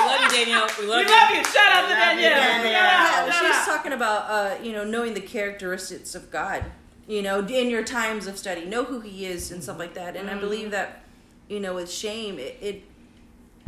[0.09, 0.69] love you, Danielle.
[0.79, 1.09] We We love you.
[1.11, 1.45] love you.
[1.45, 2.41] Shout out to Love you, Danielle.
[2.41, 2.73] Danielle.
[2.73, 3.67] Shout out, Yeah, shout she was out.
[3.67, 6.65] talking about uh, you know knowing the characteristics of God.
[7.07, 10.17] You know, in your times of study, know who He is and stuff like that.
[10.17, 10.41] And I mm-hmm.
[10.41, 11.05] believe that
[11.49, 12.85] you know with shame, it, it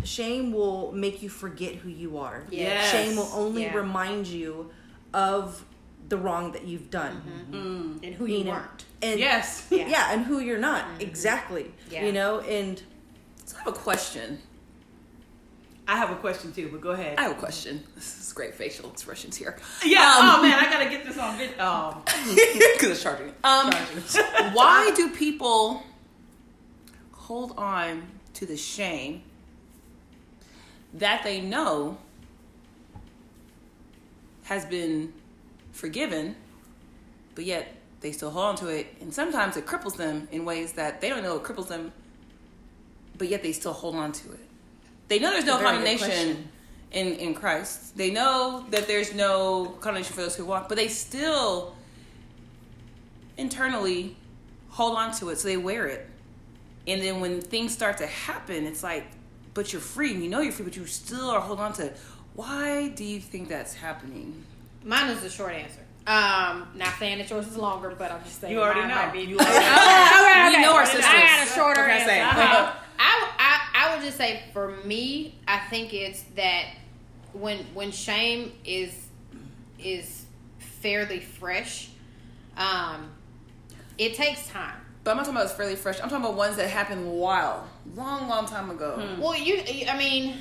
[0.05, 2.45] shame will make you forget who you are.
[2.51, 2.91] Yes.
[2.91, 3.75] Shame will only Yeah.
[3.77, 4.71] remind you
[5.13, 5.65] of
[6.09, 7.23] the wrong that you've done.
[7.27, 7.55] Mm-hmm.
[7.57, 7.93] Mm-hmm.
[7.99, 8.07] Mm.
[8.07, 8.53] and who you know.
[8.53, 8.85] weren't.
[9.03, 9.67] And Yes.
[9.71, 9.87] Yeah.
[9.89, 10.13] yeah.
[10.13, 11.73] and who you're not exactly.
[11.91, 12.05] Yeah.
[12.05, 12.83] You know, and
[13.45, 14.39] So I have a question.
[15.87, 17.19] I have a question too, but go ahead.
[17.19, 17.85] I have a question.
[17.95, 19.57] This is great facial expressions here.
[19.85, 20.01] Yeah.
[20.01, 21.57] Um, oh man, I gotta get this on video.
[21.61, 22.03] Oh,
[22.75, 23.33] Because it's charging.
[23.45, 23.71] Um,
[24.55, 25.83] why do people
[27.13, 28.03] hold on
[28.35, 29.23] to the shame
[30.95, 31.99] that they know
[34.45, 35.13] has been
[35.73, 36.37] forgiven,
[37.35, 40.73] but yet they still hold on to it, and sometimes it cripples them in ways
[40.75, 41.93] that they don't know it cripples them,
[43.19, 44.44] but yet they still hold on to it.
[45.09, 46.49] They know there's no condemnation
[46.93, 47.97] in in Christ.
[47.97, 51.75] They know that there's no condemnation for those who walk, but they still
[53.37, 54.17] internally
[54.71, 56.07] hold on to it, so they wear it.
[56.87, 59.05] And then when things start to happen, it's like,
[59.55, 61.87] but you're free, and you know you're free, but you still are holding on to
[61.87, 61.97] it.
[62.35, 64.45] Why do you think that's happening?
[64.85, 65.81] Mine is the short answer.
[66.07, 68.95] Um, not saying that yours is longer, but I'm just saying You already mine know.
[68.97, 69.65] might be- You okay, already
[70.27, 70.63] okay, We okay.
[70.63, 71.05] know our sisters.
[71.07, 71.31] I sisters.
[71.31, 72.21] got a shorter What I say?
[72.21, 72.41] answer.
[72.41, 72.73] Uh-huh.
[72.99, 73.54] I, I
[73.85, 76.67] I would just say for me, I think it's that
[77.33, 79.09] when when shame is
[79.79, 80.25] is
[80.59, 81.91] fairly fresh,
[82.57, 83.11] um,
[83.99, 84.81] it takes time.
[85.03, 86.01] But I'm not talking about it's fairly fresh.
[86.01, 88.95] I'm talking about ones that happened a while, long, long time ago.
[88.95, 89.15] Hmm.
[89.17, 89.21] Hmm.
[89.21, 90.39] Well, you, you- I mean,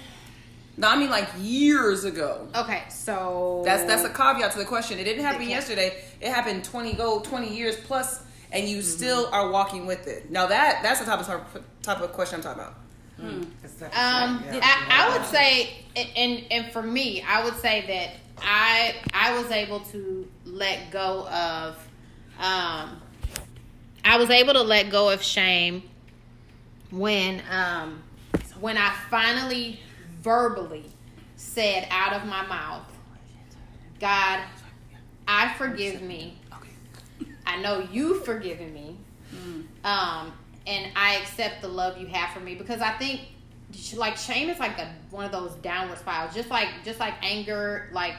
[0.78, 2.48] No, I mean like years ago.
[2.56, 5.00] okay, so That's that's a caveat to the question.
[5.00, 6.02] It didn't happen yesterday.
[6.22, 8.88] It happened twenty go twenty years plus, and you mm-hmm.
[8.88, 10.32] still are walking with it.
[10.32, 12.76] Now that that's the type of type of question I'm talking about.
[13.20, 14.60] Um, Yeah.
[14.64, 15.86] I, I would say,
[16.16, 21.28] and and for me, I would say that I I was able to let go
[21.28, 21.76] of,
[22.40, 23.02] um,
[24.04, 25.84] I was able to let go of shame
[26.92, 28.04] when um
[28.60, 29.80] when I finally
[30.22, 30.86] verbally
[31.36, 32.86] said out of my mouth,
[34.00, 34.40] God,
[35.28, 36.38] I forgive me.
[37.46, 38.98] I know you've forgiven me.
[39.84, 40.34] Um,
[40.66, 43.22] and I accept the love you have for me because I think
[43.96, 46.34] like shame is like a one of those downward spirals.
[46.34, 48.16] Just like just like anger, like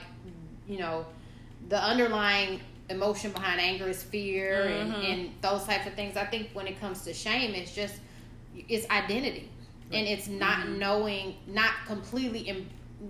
[0.66, 1.07] you know,
[1.68, 5.01] the underlying emotion behind anger is fear and, mm-hmm.
[5.03, 6.16] and those types of things.
[6.16, 7.95] I think when it comes to shame, it's just
[8.55, 9.51] it's identity,
[9.92, 10.78] and it's not mm-hmm.
[10.78, 12.49] knowing, not completely.
[12.49, 12.68] Em-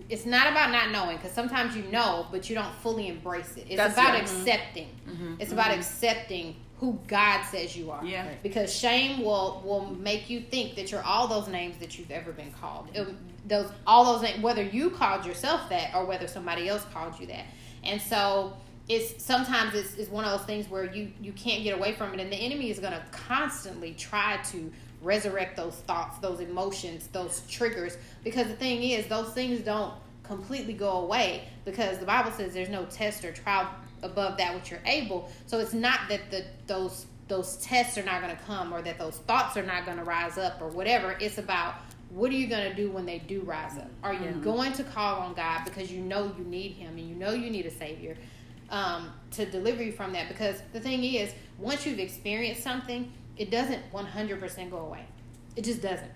[0.08, 3.66] it's not about not knowing because sometimes you know, but you don't fully embrace it.
[3.68, 4.88] It's That's- about accepting.
[5.08, 5.34] Mm-hmm.
[5.38, 8.04] It's about accepting who God says you are.
[8.04, 8.28] Yeah.
[8.42, 12.30] Because shame will will make you think that you're all those names that you've ever
[12.32, 12.88] been called.
[12.92, 13.08] It,
[13.48, 17.26] those all those names, whether you called yourself that or whether somebody else called you
[17.28, 17.46] that.
[17.82, 18.52] And so
[18.86, 22.12] it's sometimes it's, it's one of those things where you you can't get away from
[22.12, 24.70] it, and the enemy is going to constantly try to
[25.00, 27.96] resurrect those thoughts, those emotions, those triggers.
[28.24, 32.68] Because the thing is, those things don't completely go away because the Bible says there's
[32.68, 33.70] no test or trial
[34.04, 35.30] above that which you're able.
[35.46, 38.98] So it's not that the those those tests are not going to come or that
[38.98, 41.16] those thoughts are not going to rise up or whatever.
[41.20, 41.76] It's about
[42.10, 43.90] what are you going to do when they do rise up?
[44.02, 47.14] Are you going to call on God because you know you need Him and you
[47.14, 48.16] know you need a Savior
[48.70, 50.28] um, to deliver you from that?
[50.28, 55.04] Because the thing is, once you've experienced something, it doesn't 100% go away.
[55.56, 56.10] It just doesn't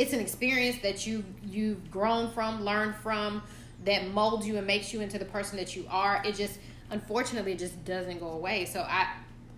[0.00, 3.42] it's an experience that you you've grown from, learned from,
[3.84, 6.22] that molds you and makes you into the person that you are.
[6.24, 6.58] It just
[6.90, 8.64] unfortunately it just doesn't go away.
[8.66, 9.08] So I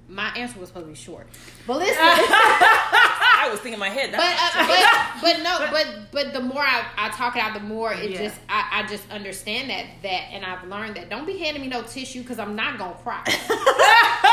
[0.09, 1.27] my answer was supposed to be short.
[1.67, 4.13] But listen, I was thinking in my head.
[4.13, 7.61] but, uh, but but no, but but the more I, I talk it out, the
[7.61, 8.19] more it Yeah.
[8.25, 11.69] just I, I just understand that that and I've learned that don't be handing me
[11.69, 13.23] no tissue because I'm not gonna cry.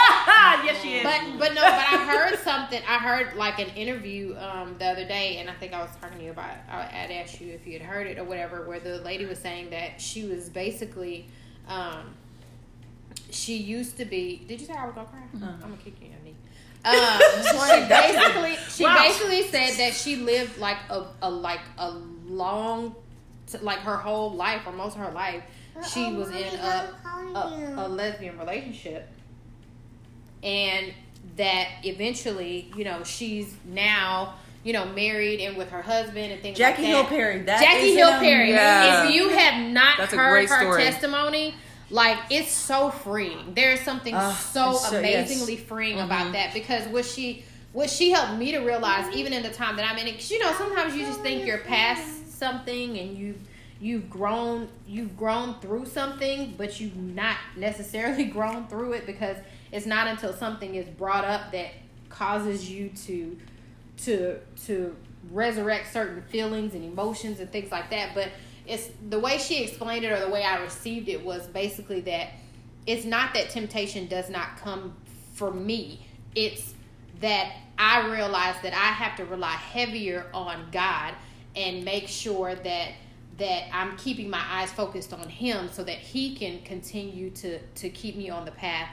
[0.66, 1.04] Yes, she is.
[1.04, 2.82] But but no, but I heard something.
[2.88, 6.18] I heard like an interview um, the other day, and I think I was talking
[6.20, 6.50] to you about.
[6.70, 9.40] I had asked you if you had heard it or whatever, where the lady was
[9.40, 11.28] saying that she was basically,
[11.68, 12.14] um,
[13.32, 14.44] she used to be.
[14.48, 15.20] Did you say I was gonna cry?
[15.34, 16.36] I'm gonna kick you in the knee.
[16.86, 17.20] Um,
[17.70, 18.98] she basically she Wow.
[19.04, 21.92] basically said that she lived like a, a like a
[22.26, 22.96] long,
[23.62, 25.44] like her whole life or most of her life,
[25.92, 26.96] she was in a
[27.36, 29.10] a, a lesbian relationship
[30.44, 30.94] and
[31.38, 34.34] that eventually you know she's now
[34.64, 37.10] you know married and with her husband and things Jackie like Hill that.
[37.10, 37.40] Perry.
[37.44, 38.50] That Jackie is Hill an- Perry.
[38.50, 39.06] Yeah.
[39.08, 40.84] If you have not That's heard her story.
[40.84, 41.54] testimony,
[41.90, 43.54] like it's so freeing.
[43.56, 45.30] There's something Ah, so it's so- yes.
[45.30, 46.06] amazingly freeing Mm-hmm.
[46.06, 49.76] about that because what she what she helped me to realize even in the time
[49.78, 53.18] that I'm in it because you know sometimes you just think you're past something and
[53.18, 53.36] you
[53.80, 59.38] you've grown you've grown through something but you've not necessarily grown through it because
[59.72, 61.72] it's not until something is brought up that
[62.10, 63.38] causes you to
[63.98, 64.96] to to
[65.32, 68.16] resurrect certain feelings and emotions and things like that.
[68.16, 68.30] But
[68.66, 72.30] it's the way she explained it or the way I received it was basically that
[72.86, 74.96] it's not that temptation does not come
[75.34, 76.06] for me.
[76.36, 76.74] It's
[77.20, 81.14] that I realize that I have to rely heavier on God
[81.56, 82.92] and make sure that
[83.38, 87.90] that I'm keeping my eyes focused on him so that he can continue to to
[87.90, 88.90] keep me on the path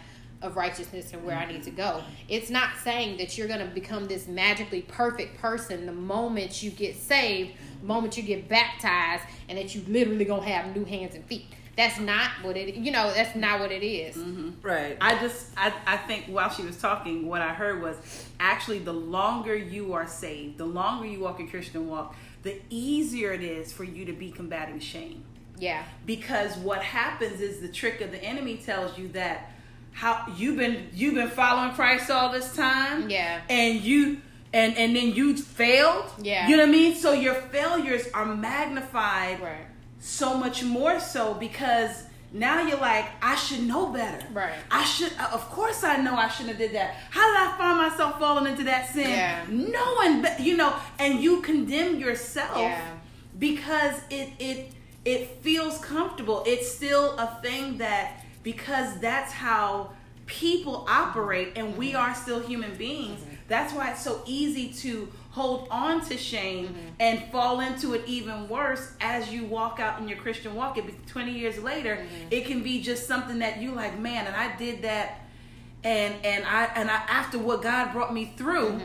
[0.46, 2.02] of righteousness and where I need to go.
[2.28, 6.70] It's not saying that you're going to become this magically perfect person the moment you
[6.70, 10.84] get saved, the moment you get baptized and that you literally going to have new
[10.84, 11.46] hands and feet.
[11.76, 14.16] That's not what it you know, that's not what it is.
[14.16, 14.66] Mm-hmm.
[14.66, 14.96] Right.
[14.98, 17.96] I just I, I think while she was talking, what I heard was
[18.40, 23.32] actually the longer you are saved, the longer you walk a Christian walk, the easier
[23.32, 25.22] it is for you to be combating shame.
[25.58, 25.84] Yeah.
[26.06, 29.52] Because what happens is the trick of the enemy tells you that
[30.02, 33.08] how you've been you've been following Christ all this time.
[33.08, 33.40] Yeah.
[33.48, 34.20] And you
[34.52, 36.06] and and then you failed.
[36.20, 36.48] Yeah.
[36.48, 36.94] You know what I mean?
[37.04, 39.66] So your failures are magnified Right.
[40.00, 44.52] so much more so because now you're like i should know better Right.
[44.70, 47.48] i should uh, of course i know i shouldn't have did that how did i
[47.56, 49.44] find myself falling into that sin Yeah.
[49.48, 52.82] knowing be- you know and you condemn yourself Yeah.
[53.38, 54.72] because it it
[55.04, 58.04] it feels comfortable it's still a thing that
[58.46, 59.90] because that's how
[60.26, 63.20] people operate and we are still human beings.
[63.20, 63.34] Mm-hmm.
[63.48, 66.88] That's why it's so easy to hold on to shame mm-hmm.
[67.00, 70.78] and fall into it even worse as you walk out in your christian walk.
[70.78, 72.28] It be 20 years later mm-hmm.
[72.30, 75.26] it can be just something that you like man and i did that
[75.82, 78.80] and and i and i after what god brought me through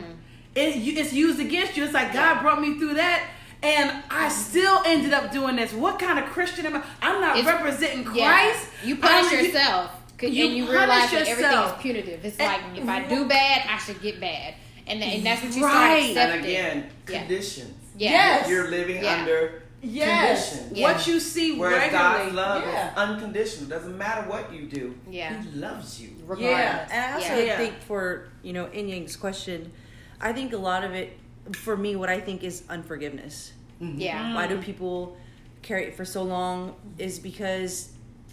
[0.56, 1.84] it, it's used against you.
[1.84, 3.30] It's like god brought me through that
[3.62, 5.72] and I still ended up doing this.
[5.72, 6.82] What kind of Christian am I?
[7.00, 8.32] I'm not It's- representing Yeah.
[8.32, 8.66] Christ.
[8.84, 9.90] You punish um, I'm- yourself.
[10.18, 12.24] 'cause- you and you punish realize that everything is punitive.
[12.24, 14.54] It's And- like if I do bad, I should get bad,
[14.86, 15.72] and, and that's what you Right.
[16.12, 16.56] start And accepting.
[16.56, 17.74] And again, conditions.
[17.96, 18.10] Yeah.
[18.10, 18.48] Yes.
[18.48, 19.14] You're living Yeah.
[19.20, 20.76] under Yes, conditioned.
[20.76, 20.92] Yeah.
[20.92, 22.24] what you see Whereas regularly.
[22.24, 22.90] God's love yeah.
[22.92, 23.68] is unconditional.
[23.68, 24.94] Doesn't matter what you do.
[25.10, 25.40] Yeah.
[25.42, 26.10] He loves you.
[26.24, 26.50] Regardless.
[26.50, 27.56] Yeah, and I also Yeah.
[27.56, 29.72] think for you know In Yang's question,
[30.20, 31.18] I think a lot of it,
[31.50, 33.52] for me, what I think is unforgiveness.
[33.80, 34.34] Yeah.
[34.34, 35.16] Why do people
[35.62, 36.76] carry it for so long?
[36.98, 37.90] Is because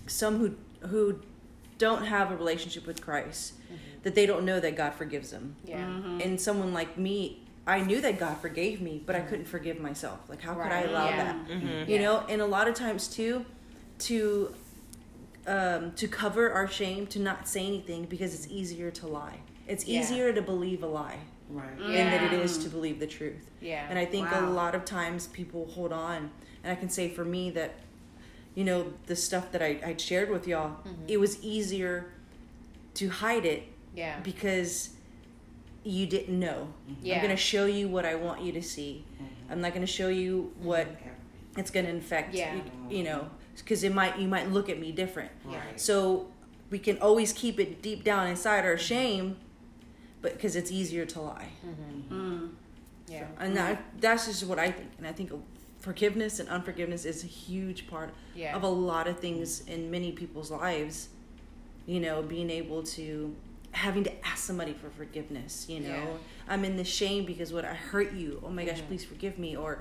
[0.08, 0.56] some who
[0.88, 1.20] who
[1.78, 3.54] don't have a relationship with Christ,
[4.04, 5.56] that they don't know that God forgives them.
[5.66, 5.84] Yeah.
[5.84, 6.22] Mm-hmm.
[6.22, 10.20] And someone like me, I knew that God forgave me, but I couldn't forgive myself.
[10.30, 11.34] Like, how could I allow yeah.
[11.48, 11.90] that?
[11.90, 13.46] You know, and a lot of times too,
[14.00, 14.54] to
[15.48, 19.40] um, to cover our shame, to not say anything because it's easier to lie.
[19.68, 20.00] It's Yeah.
[20.00, 21.20] easier to believe a lie
[21.50, 21.78] Right.
[21.78, 22.64] than that it is mm.
[22.64, 23.50] to believe the truth.
[23.60, 23.86] Yeah.
[23.90, 24.48] And I think Wow.
[24.48, 26.30] a lot of times people hold on,
[26.64, 27.76] and I can say for me that,
[28.56, 31.06] you know, the stuff that I, I shared with y'all, mm-hmm.
[31.08, 32.12] it was easier
[32.96, 33.64] to hide it
[33.96, 34.20] Yeah.
[34.20, 34.92] because
[35.84, 36.68] you didn't know.
[37.02, 37.16] Yeah.
[37.16, 39.06] I'm going to show you what I want you to see.
[39.16, 39.52] Mm-hmm.
[39.52, 40.68] I'm not going to show you mm-hmm.
[40.68, 40.88] what
[41.58, 42.34] it's going to infect.
[42.34, 42.56] Yeah.
[42.56, 45.32] You, you know, because it might you might look at me different.
[45.50, 45.62] Yeah.
[45.76, 46.28] So
[46.70, 49.38] we can always keep it deep down inside our shame,
[50.22, 51.50] but because it's easier to lie.
[51.66, 52.14] Mm-hmm.
[52.14, 52.46] Mm-hmm.
[52.46, 52.50] Mm.
[53.08, 53.26] Yeah.
[53.40, 54.90] And that, that's just what I think.
[54.98, 55.32] And I think
[55.80, 58.56] forgiveness and unforgiveness is a huge part Yeah.
[58.56, 61.10] of a lot of things in many people's lives.
[61.86, 63.36] You know, being able to
[63.72, 65.66] having to ask somebody for forgiveness.
[65.68, 66.18] You know, Yeah.
[66.48, 68.42] I'm in the shame because what I hurt you.
[68.46, 68.88] Oh my gosh, mm-hmm.
[68.88, 69.56] please forgive me.
[69.56, 69.80] Or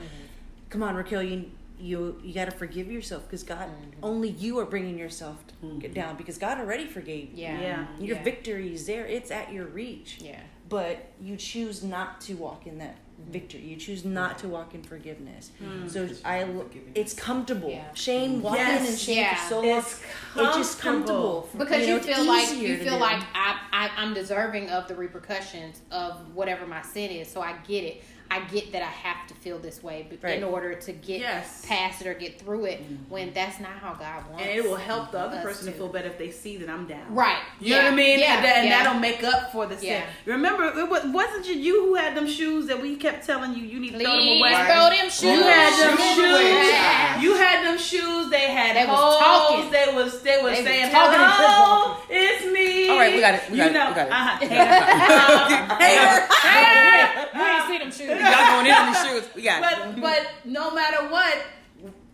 [0.70, 1.50] come on, Raquel, you
[1.80, 4.04] you you got to forgive yourself because God mm-hmm.
[4.04, 5.36] only you are bringing yourself
[5.92, 7.42] down because God already forgave you.
[7.44, 7.60] Yeah.
[7.60, 7.86] Yeah.
[7.98, 8.22] Your Yeah.
[8.22, 10.40] victory is there; it's at your reach Yeah.
[10.68, 12.96] but you choose not to walk in that
[13.30, 13.60] victory.
[13.60, 15.50] You choose not to walk in forgiveness.
[15.62, 15.88] Mm-hmm.
[15.88, 16.46] So I,
[16.94, 17.70] it's comfortable.
[17.70, 17.92] Yeah.
[17.94, 18.90] Shame, walking Yes.
[18.90, 19.34] in shame Yeah.
[19.34, 20.02] for so long, It's
[20.36, 24.14] it's just comfortable because you, know, it's feel like you feel like I, I I'm
[24.14, 28.02] deserving of the repercussions of whatever my sin is, so I get it.
[28.30, 30.36] I get that I have to feel this way b- Right.
[30.36, 31.64] in order to get Yes.
[31.66, 32.82] past it or get through it.
[32.82, 33.10] Mm-hmm.
[33.10, 34.44] When that's not how God wants.
[34.44, 34.48] It.
[34.50, 35.78] And it will help the other person to to.
[35.78, 37.14] feel better if they see that I'm down.
[37.14, 37.38] Right.
[37.60, 38.18] You know what I mean?
[38.18, 38.36] Yeah.
[38.36, 38.84] And, that, and yeah.
[38.84, 39.88] that'll make up for the sin.
[39.88, 40.04] Yeah.
[40.26, 43.62] Remember, it wa- wasn't it you who had them shoes that we kept telling you
[43.62, 44.54] you need to throw them Please away?
[44.66, 45.22] throw them shoes.
[45.22, 47.22] You had them Shoes shoes.
[47.22, 48.30] You had them shoes.
[48.30, 49.18] They had They was holes.
[49.18, 49.70] talking.
[49.70, 51.96] They was they was They was saying talking hello.
[51.96, 52.67] Oh, it's me.
[52.88, 54.12] All right, we got it, we you got it, we got it.
[54.12, 54.38] Uh-huh.
[55.78, 55.96] Hey,
[57.34, 58.20] you ain't see them shoes.
[58.20, 59.34] Y'all going in on these shoes.
[59.34, 59.96] We got it.
[59.96, 61.44] But but no matter what,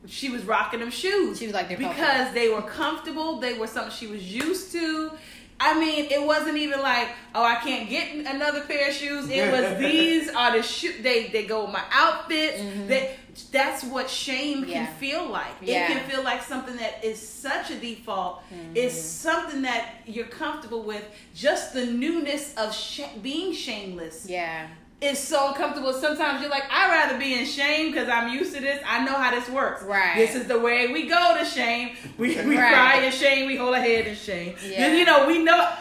[0.07, 1.39] she was rocking them shoes.
[1.39, 3.39] She was like, because they were comfortable.
[3.41, 5.13] They were something she was used to.
[5.61, 9.29] I mean, it wasn't even like, oh, I can't get another pair of shoes.
[9.31, 10.95] It was these are the shoe.
[11.03, 12.61] They they go with my outfits.
[12.89, 13.11] That
[13.51, 14.71] that's what shame Mm-hmm.
[14.71, 14.87] Yeah.
[14.87, 15.55] can feel like.
[15.61, 15.85] Yeah.
[15.85, 18.43] It can feel like something that is such a default.
[18.53, 18.77] Mm-hmm.
[18.77, 21.05] It's something that you're comfortable with.
[21.35, 24.69] Just the newness of sh- being shameless Yeah.
[25.05, 25.93] Is so uncomfortable.
[25.93, 28.83] Sometimes you're like, I'd rather be in shame because I'm used to this.
[28.87, 29.83] I know how this works.
[29.83, 30.17] Right.
[30.17, 31.97] This is the way we go to shame.
[32.19, 32.73] We, we Right.
[32.73, 33.47] cry in shame.
[33.47, 34.55] We hold our head in shame.
[34.67, 34.93] Yeah.
[34.93, 35.65] You know, we know.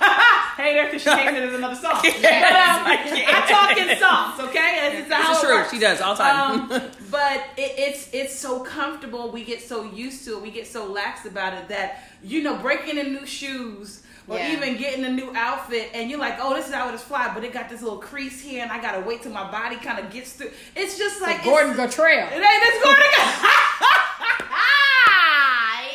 [0.57, 1.93] hey there, because thinks it is another song.
[2.03, 4.91] But, um, I talk in songs, okay?
[4.91, 5.63] This is how is it true.
[5.71, 6.71] She does all the time.
[6.71, 9.31] Um, but it, it's it's so comfortable.
[9.31, 10.41] We get so used to it.
[10.41, 14.51] We get so lax about it that you know breaking in new shoes or Yeah.
[14.53, 17.31] even getting a new outfit, and you're like, oh, this is how it is fly,
[17.33, 19.99] but it got this little crease here, and I gotta wait till my body kind
[19.99, 20.51] of gets through.
[20.75, 22.31] It's just like it's- Gordon Gartrelle.
[22.31, 23.03] It ain't this Gordon.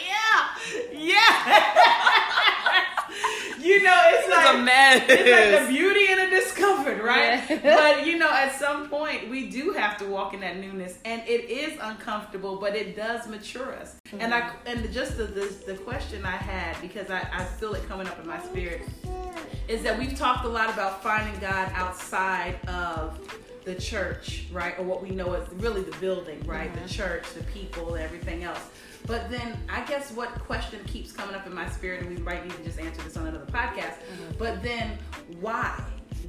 [0.08, 0.48] yeah,
[0.92, 2.84] yeah.
[3.60, 5.02] you know, it's It's like a mess.
[5.08, 6.27] it's like the beauty and the
[6.76, 7.48] right?
[7.48, 7.58] Yeah.
[7.96, 11.22] but you know, at some point, we do have to walk in that newness, and
[11.26, 13.96] it is uncomfortable, but it does mature us.
[14.18, 14.78] And I mm-hmm.
[14.78, 18.18] and just the, the the question I had because I, I feel it coming up
[18.20, 18.82] in my spirit
[19.68, 23.20] is that we've talked a lot about finding God outside of
[23.64, 24.78] the church, right?
[24.78, 26.72] Or what we know as really the building, right?
[26.72, 26.88] The mm-hmm.
[26.88, 28.60] church, the people, everything else.
[29.06, 32.44] But then I guess what question keeps coming up in my spirit, and we might
[32.44, 33.96] need to just answer this on another podcast.
[33.98, 34.38] Mm-hmm.
[34.38, 34.98] But then
[35.40, 35.82] why?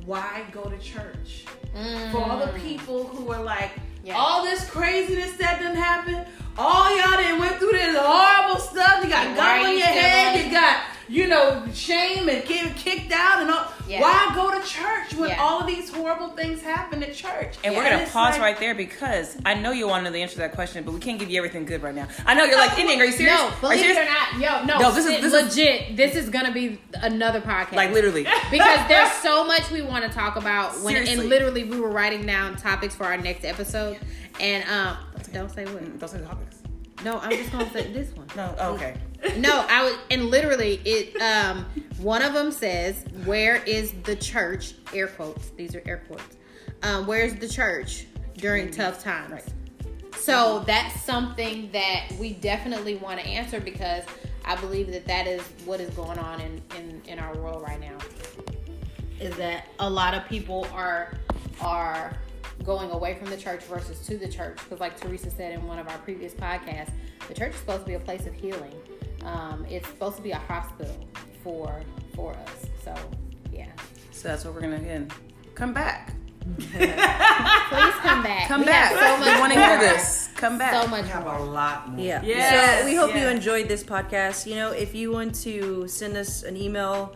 [0.06, 1.46] Why go to church?
[1.76, 2.12] Mm.
[2.12, 3.72] For all the people who are like,
[4.14, 6.26] all this craziness that didn't happen,
[6.60, 9.04] all y'all didn't went through this horrible stuff.
[9.04, 10.46] You got And gum on you your head, going?
[10.48, 13.66] you got you know, shame and getting kicked out and all.
[13.88, 14.00] Yeah.
[14.00, 15.42] Why go to church when Yeah.
[15.42, 17.56] all of these horrible things happen at church?
[17.64, 20.14] And we're gonna it's pause like- right there because I know you want to know
[20.14, 22.08] the answer to that question, but we can't give you everything good right now.
[22.28, 23.36] I know you're like, Indian, are you serious?
[23.40, 25.58] No, Are you believe it or not, yo, no, No, this is- it- this is-
[25.58, 25.98] legit.
[25.98, 27.74] this is gonna be another podcast.
[27.74, 28.28] Like literally.
[28.52, 30.80] because there's so much we want to talk about.
[30.82, 31.22] When Seriously.
[31.22, 33.98] and literally, we were writing down topics for our next episode,
[34.40, 34.96] and um,
[35.34, 36.00] don't say what.
[36.00, 36.58] Don't say the topics.
[37.04, 38.28] No, I'm just gonna say this one.
[38.36, 38.56] No.
[38.60, 38.96] Oh, okay.
[39.38, 41.22] No, I was, and literally, it.
[41.22, 41.66] Um,
[42.00, 45.50] one of them says, "Where is the church?" Air quotes.
[45.52, 46.38] These are air quotes.
[46.84, 48.08] Um, where's the church
[48.38, 49.32] during tough times?
[49.32, 49.54] Right.
[50.20, 54.04] So that's something that we definitely want to answer because
[54.46, 57.80] I believe that that is what is going on in, in, in our world right
[57.80, 57.98] now.
[59.20, 61.14] Is that a lot of people are
[61.62, 62.18] are
[62.64, 64.58] going away from the church versus to the church?
[64.64, 66.92] Because like Teresa said in one of our previous podcasts,
[67.28, 68.74] the church is supposed to be a place of healing.
[69.26, 70.96] Um, it's supposed to be a hospital
[71.44, 71.82] for
[72.16, 72.66] for us.
[72.84, 72.94] So
[73.52, 73.68] yeah,
[74.12, 75.10] So that's what we're gonna again
[75.56, 76.14] come back.
[76.58, 76.70] please
[78.02, 78.48] come back.
[78.48, 78.92] Come We back.
[78.94, 80.30] so much we want to hear this.
[80.36, 80.74] Come back.
[80.82, 81.36] So much We have more.
[81.38, 82.00] a lot more.
[82.04, 82.22] Yeah.
[82.24, 84.46] Yes, so we hope you enjoyed this podcast.
[84.48, 87.16] You know, if you want to send us an email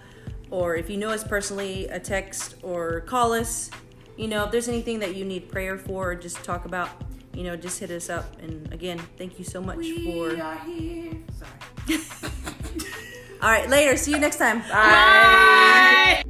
[0.51, 3.71] or if you know us personally, a text or call us,
[4.17, 6.89] you know, if there's anything that you need prayer for or just talk about,
[7.33, 8.39] you know, just hit us up.
[8.41, 10.41] And again, thank you so much we for.
[10.41, 11.13] are here.
[11.37, 11.99] Sorry.
[13.41, 13.97] All right, later.
[13.97, 14.59] See you next time.
[14.61, 16.23] Bye.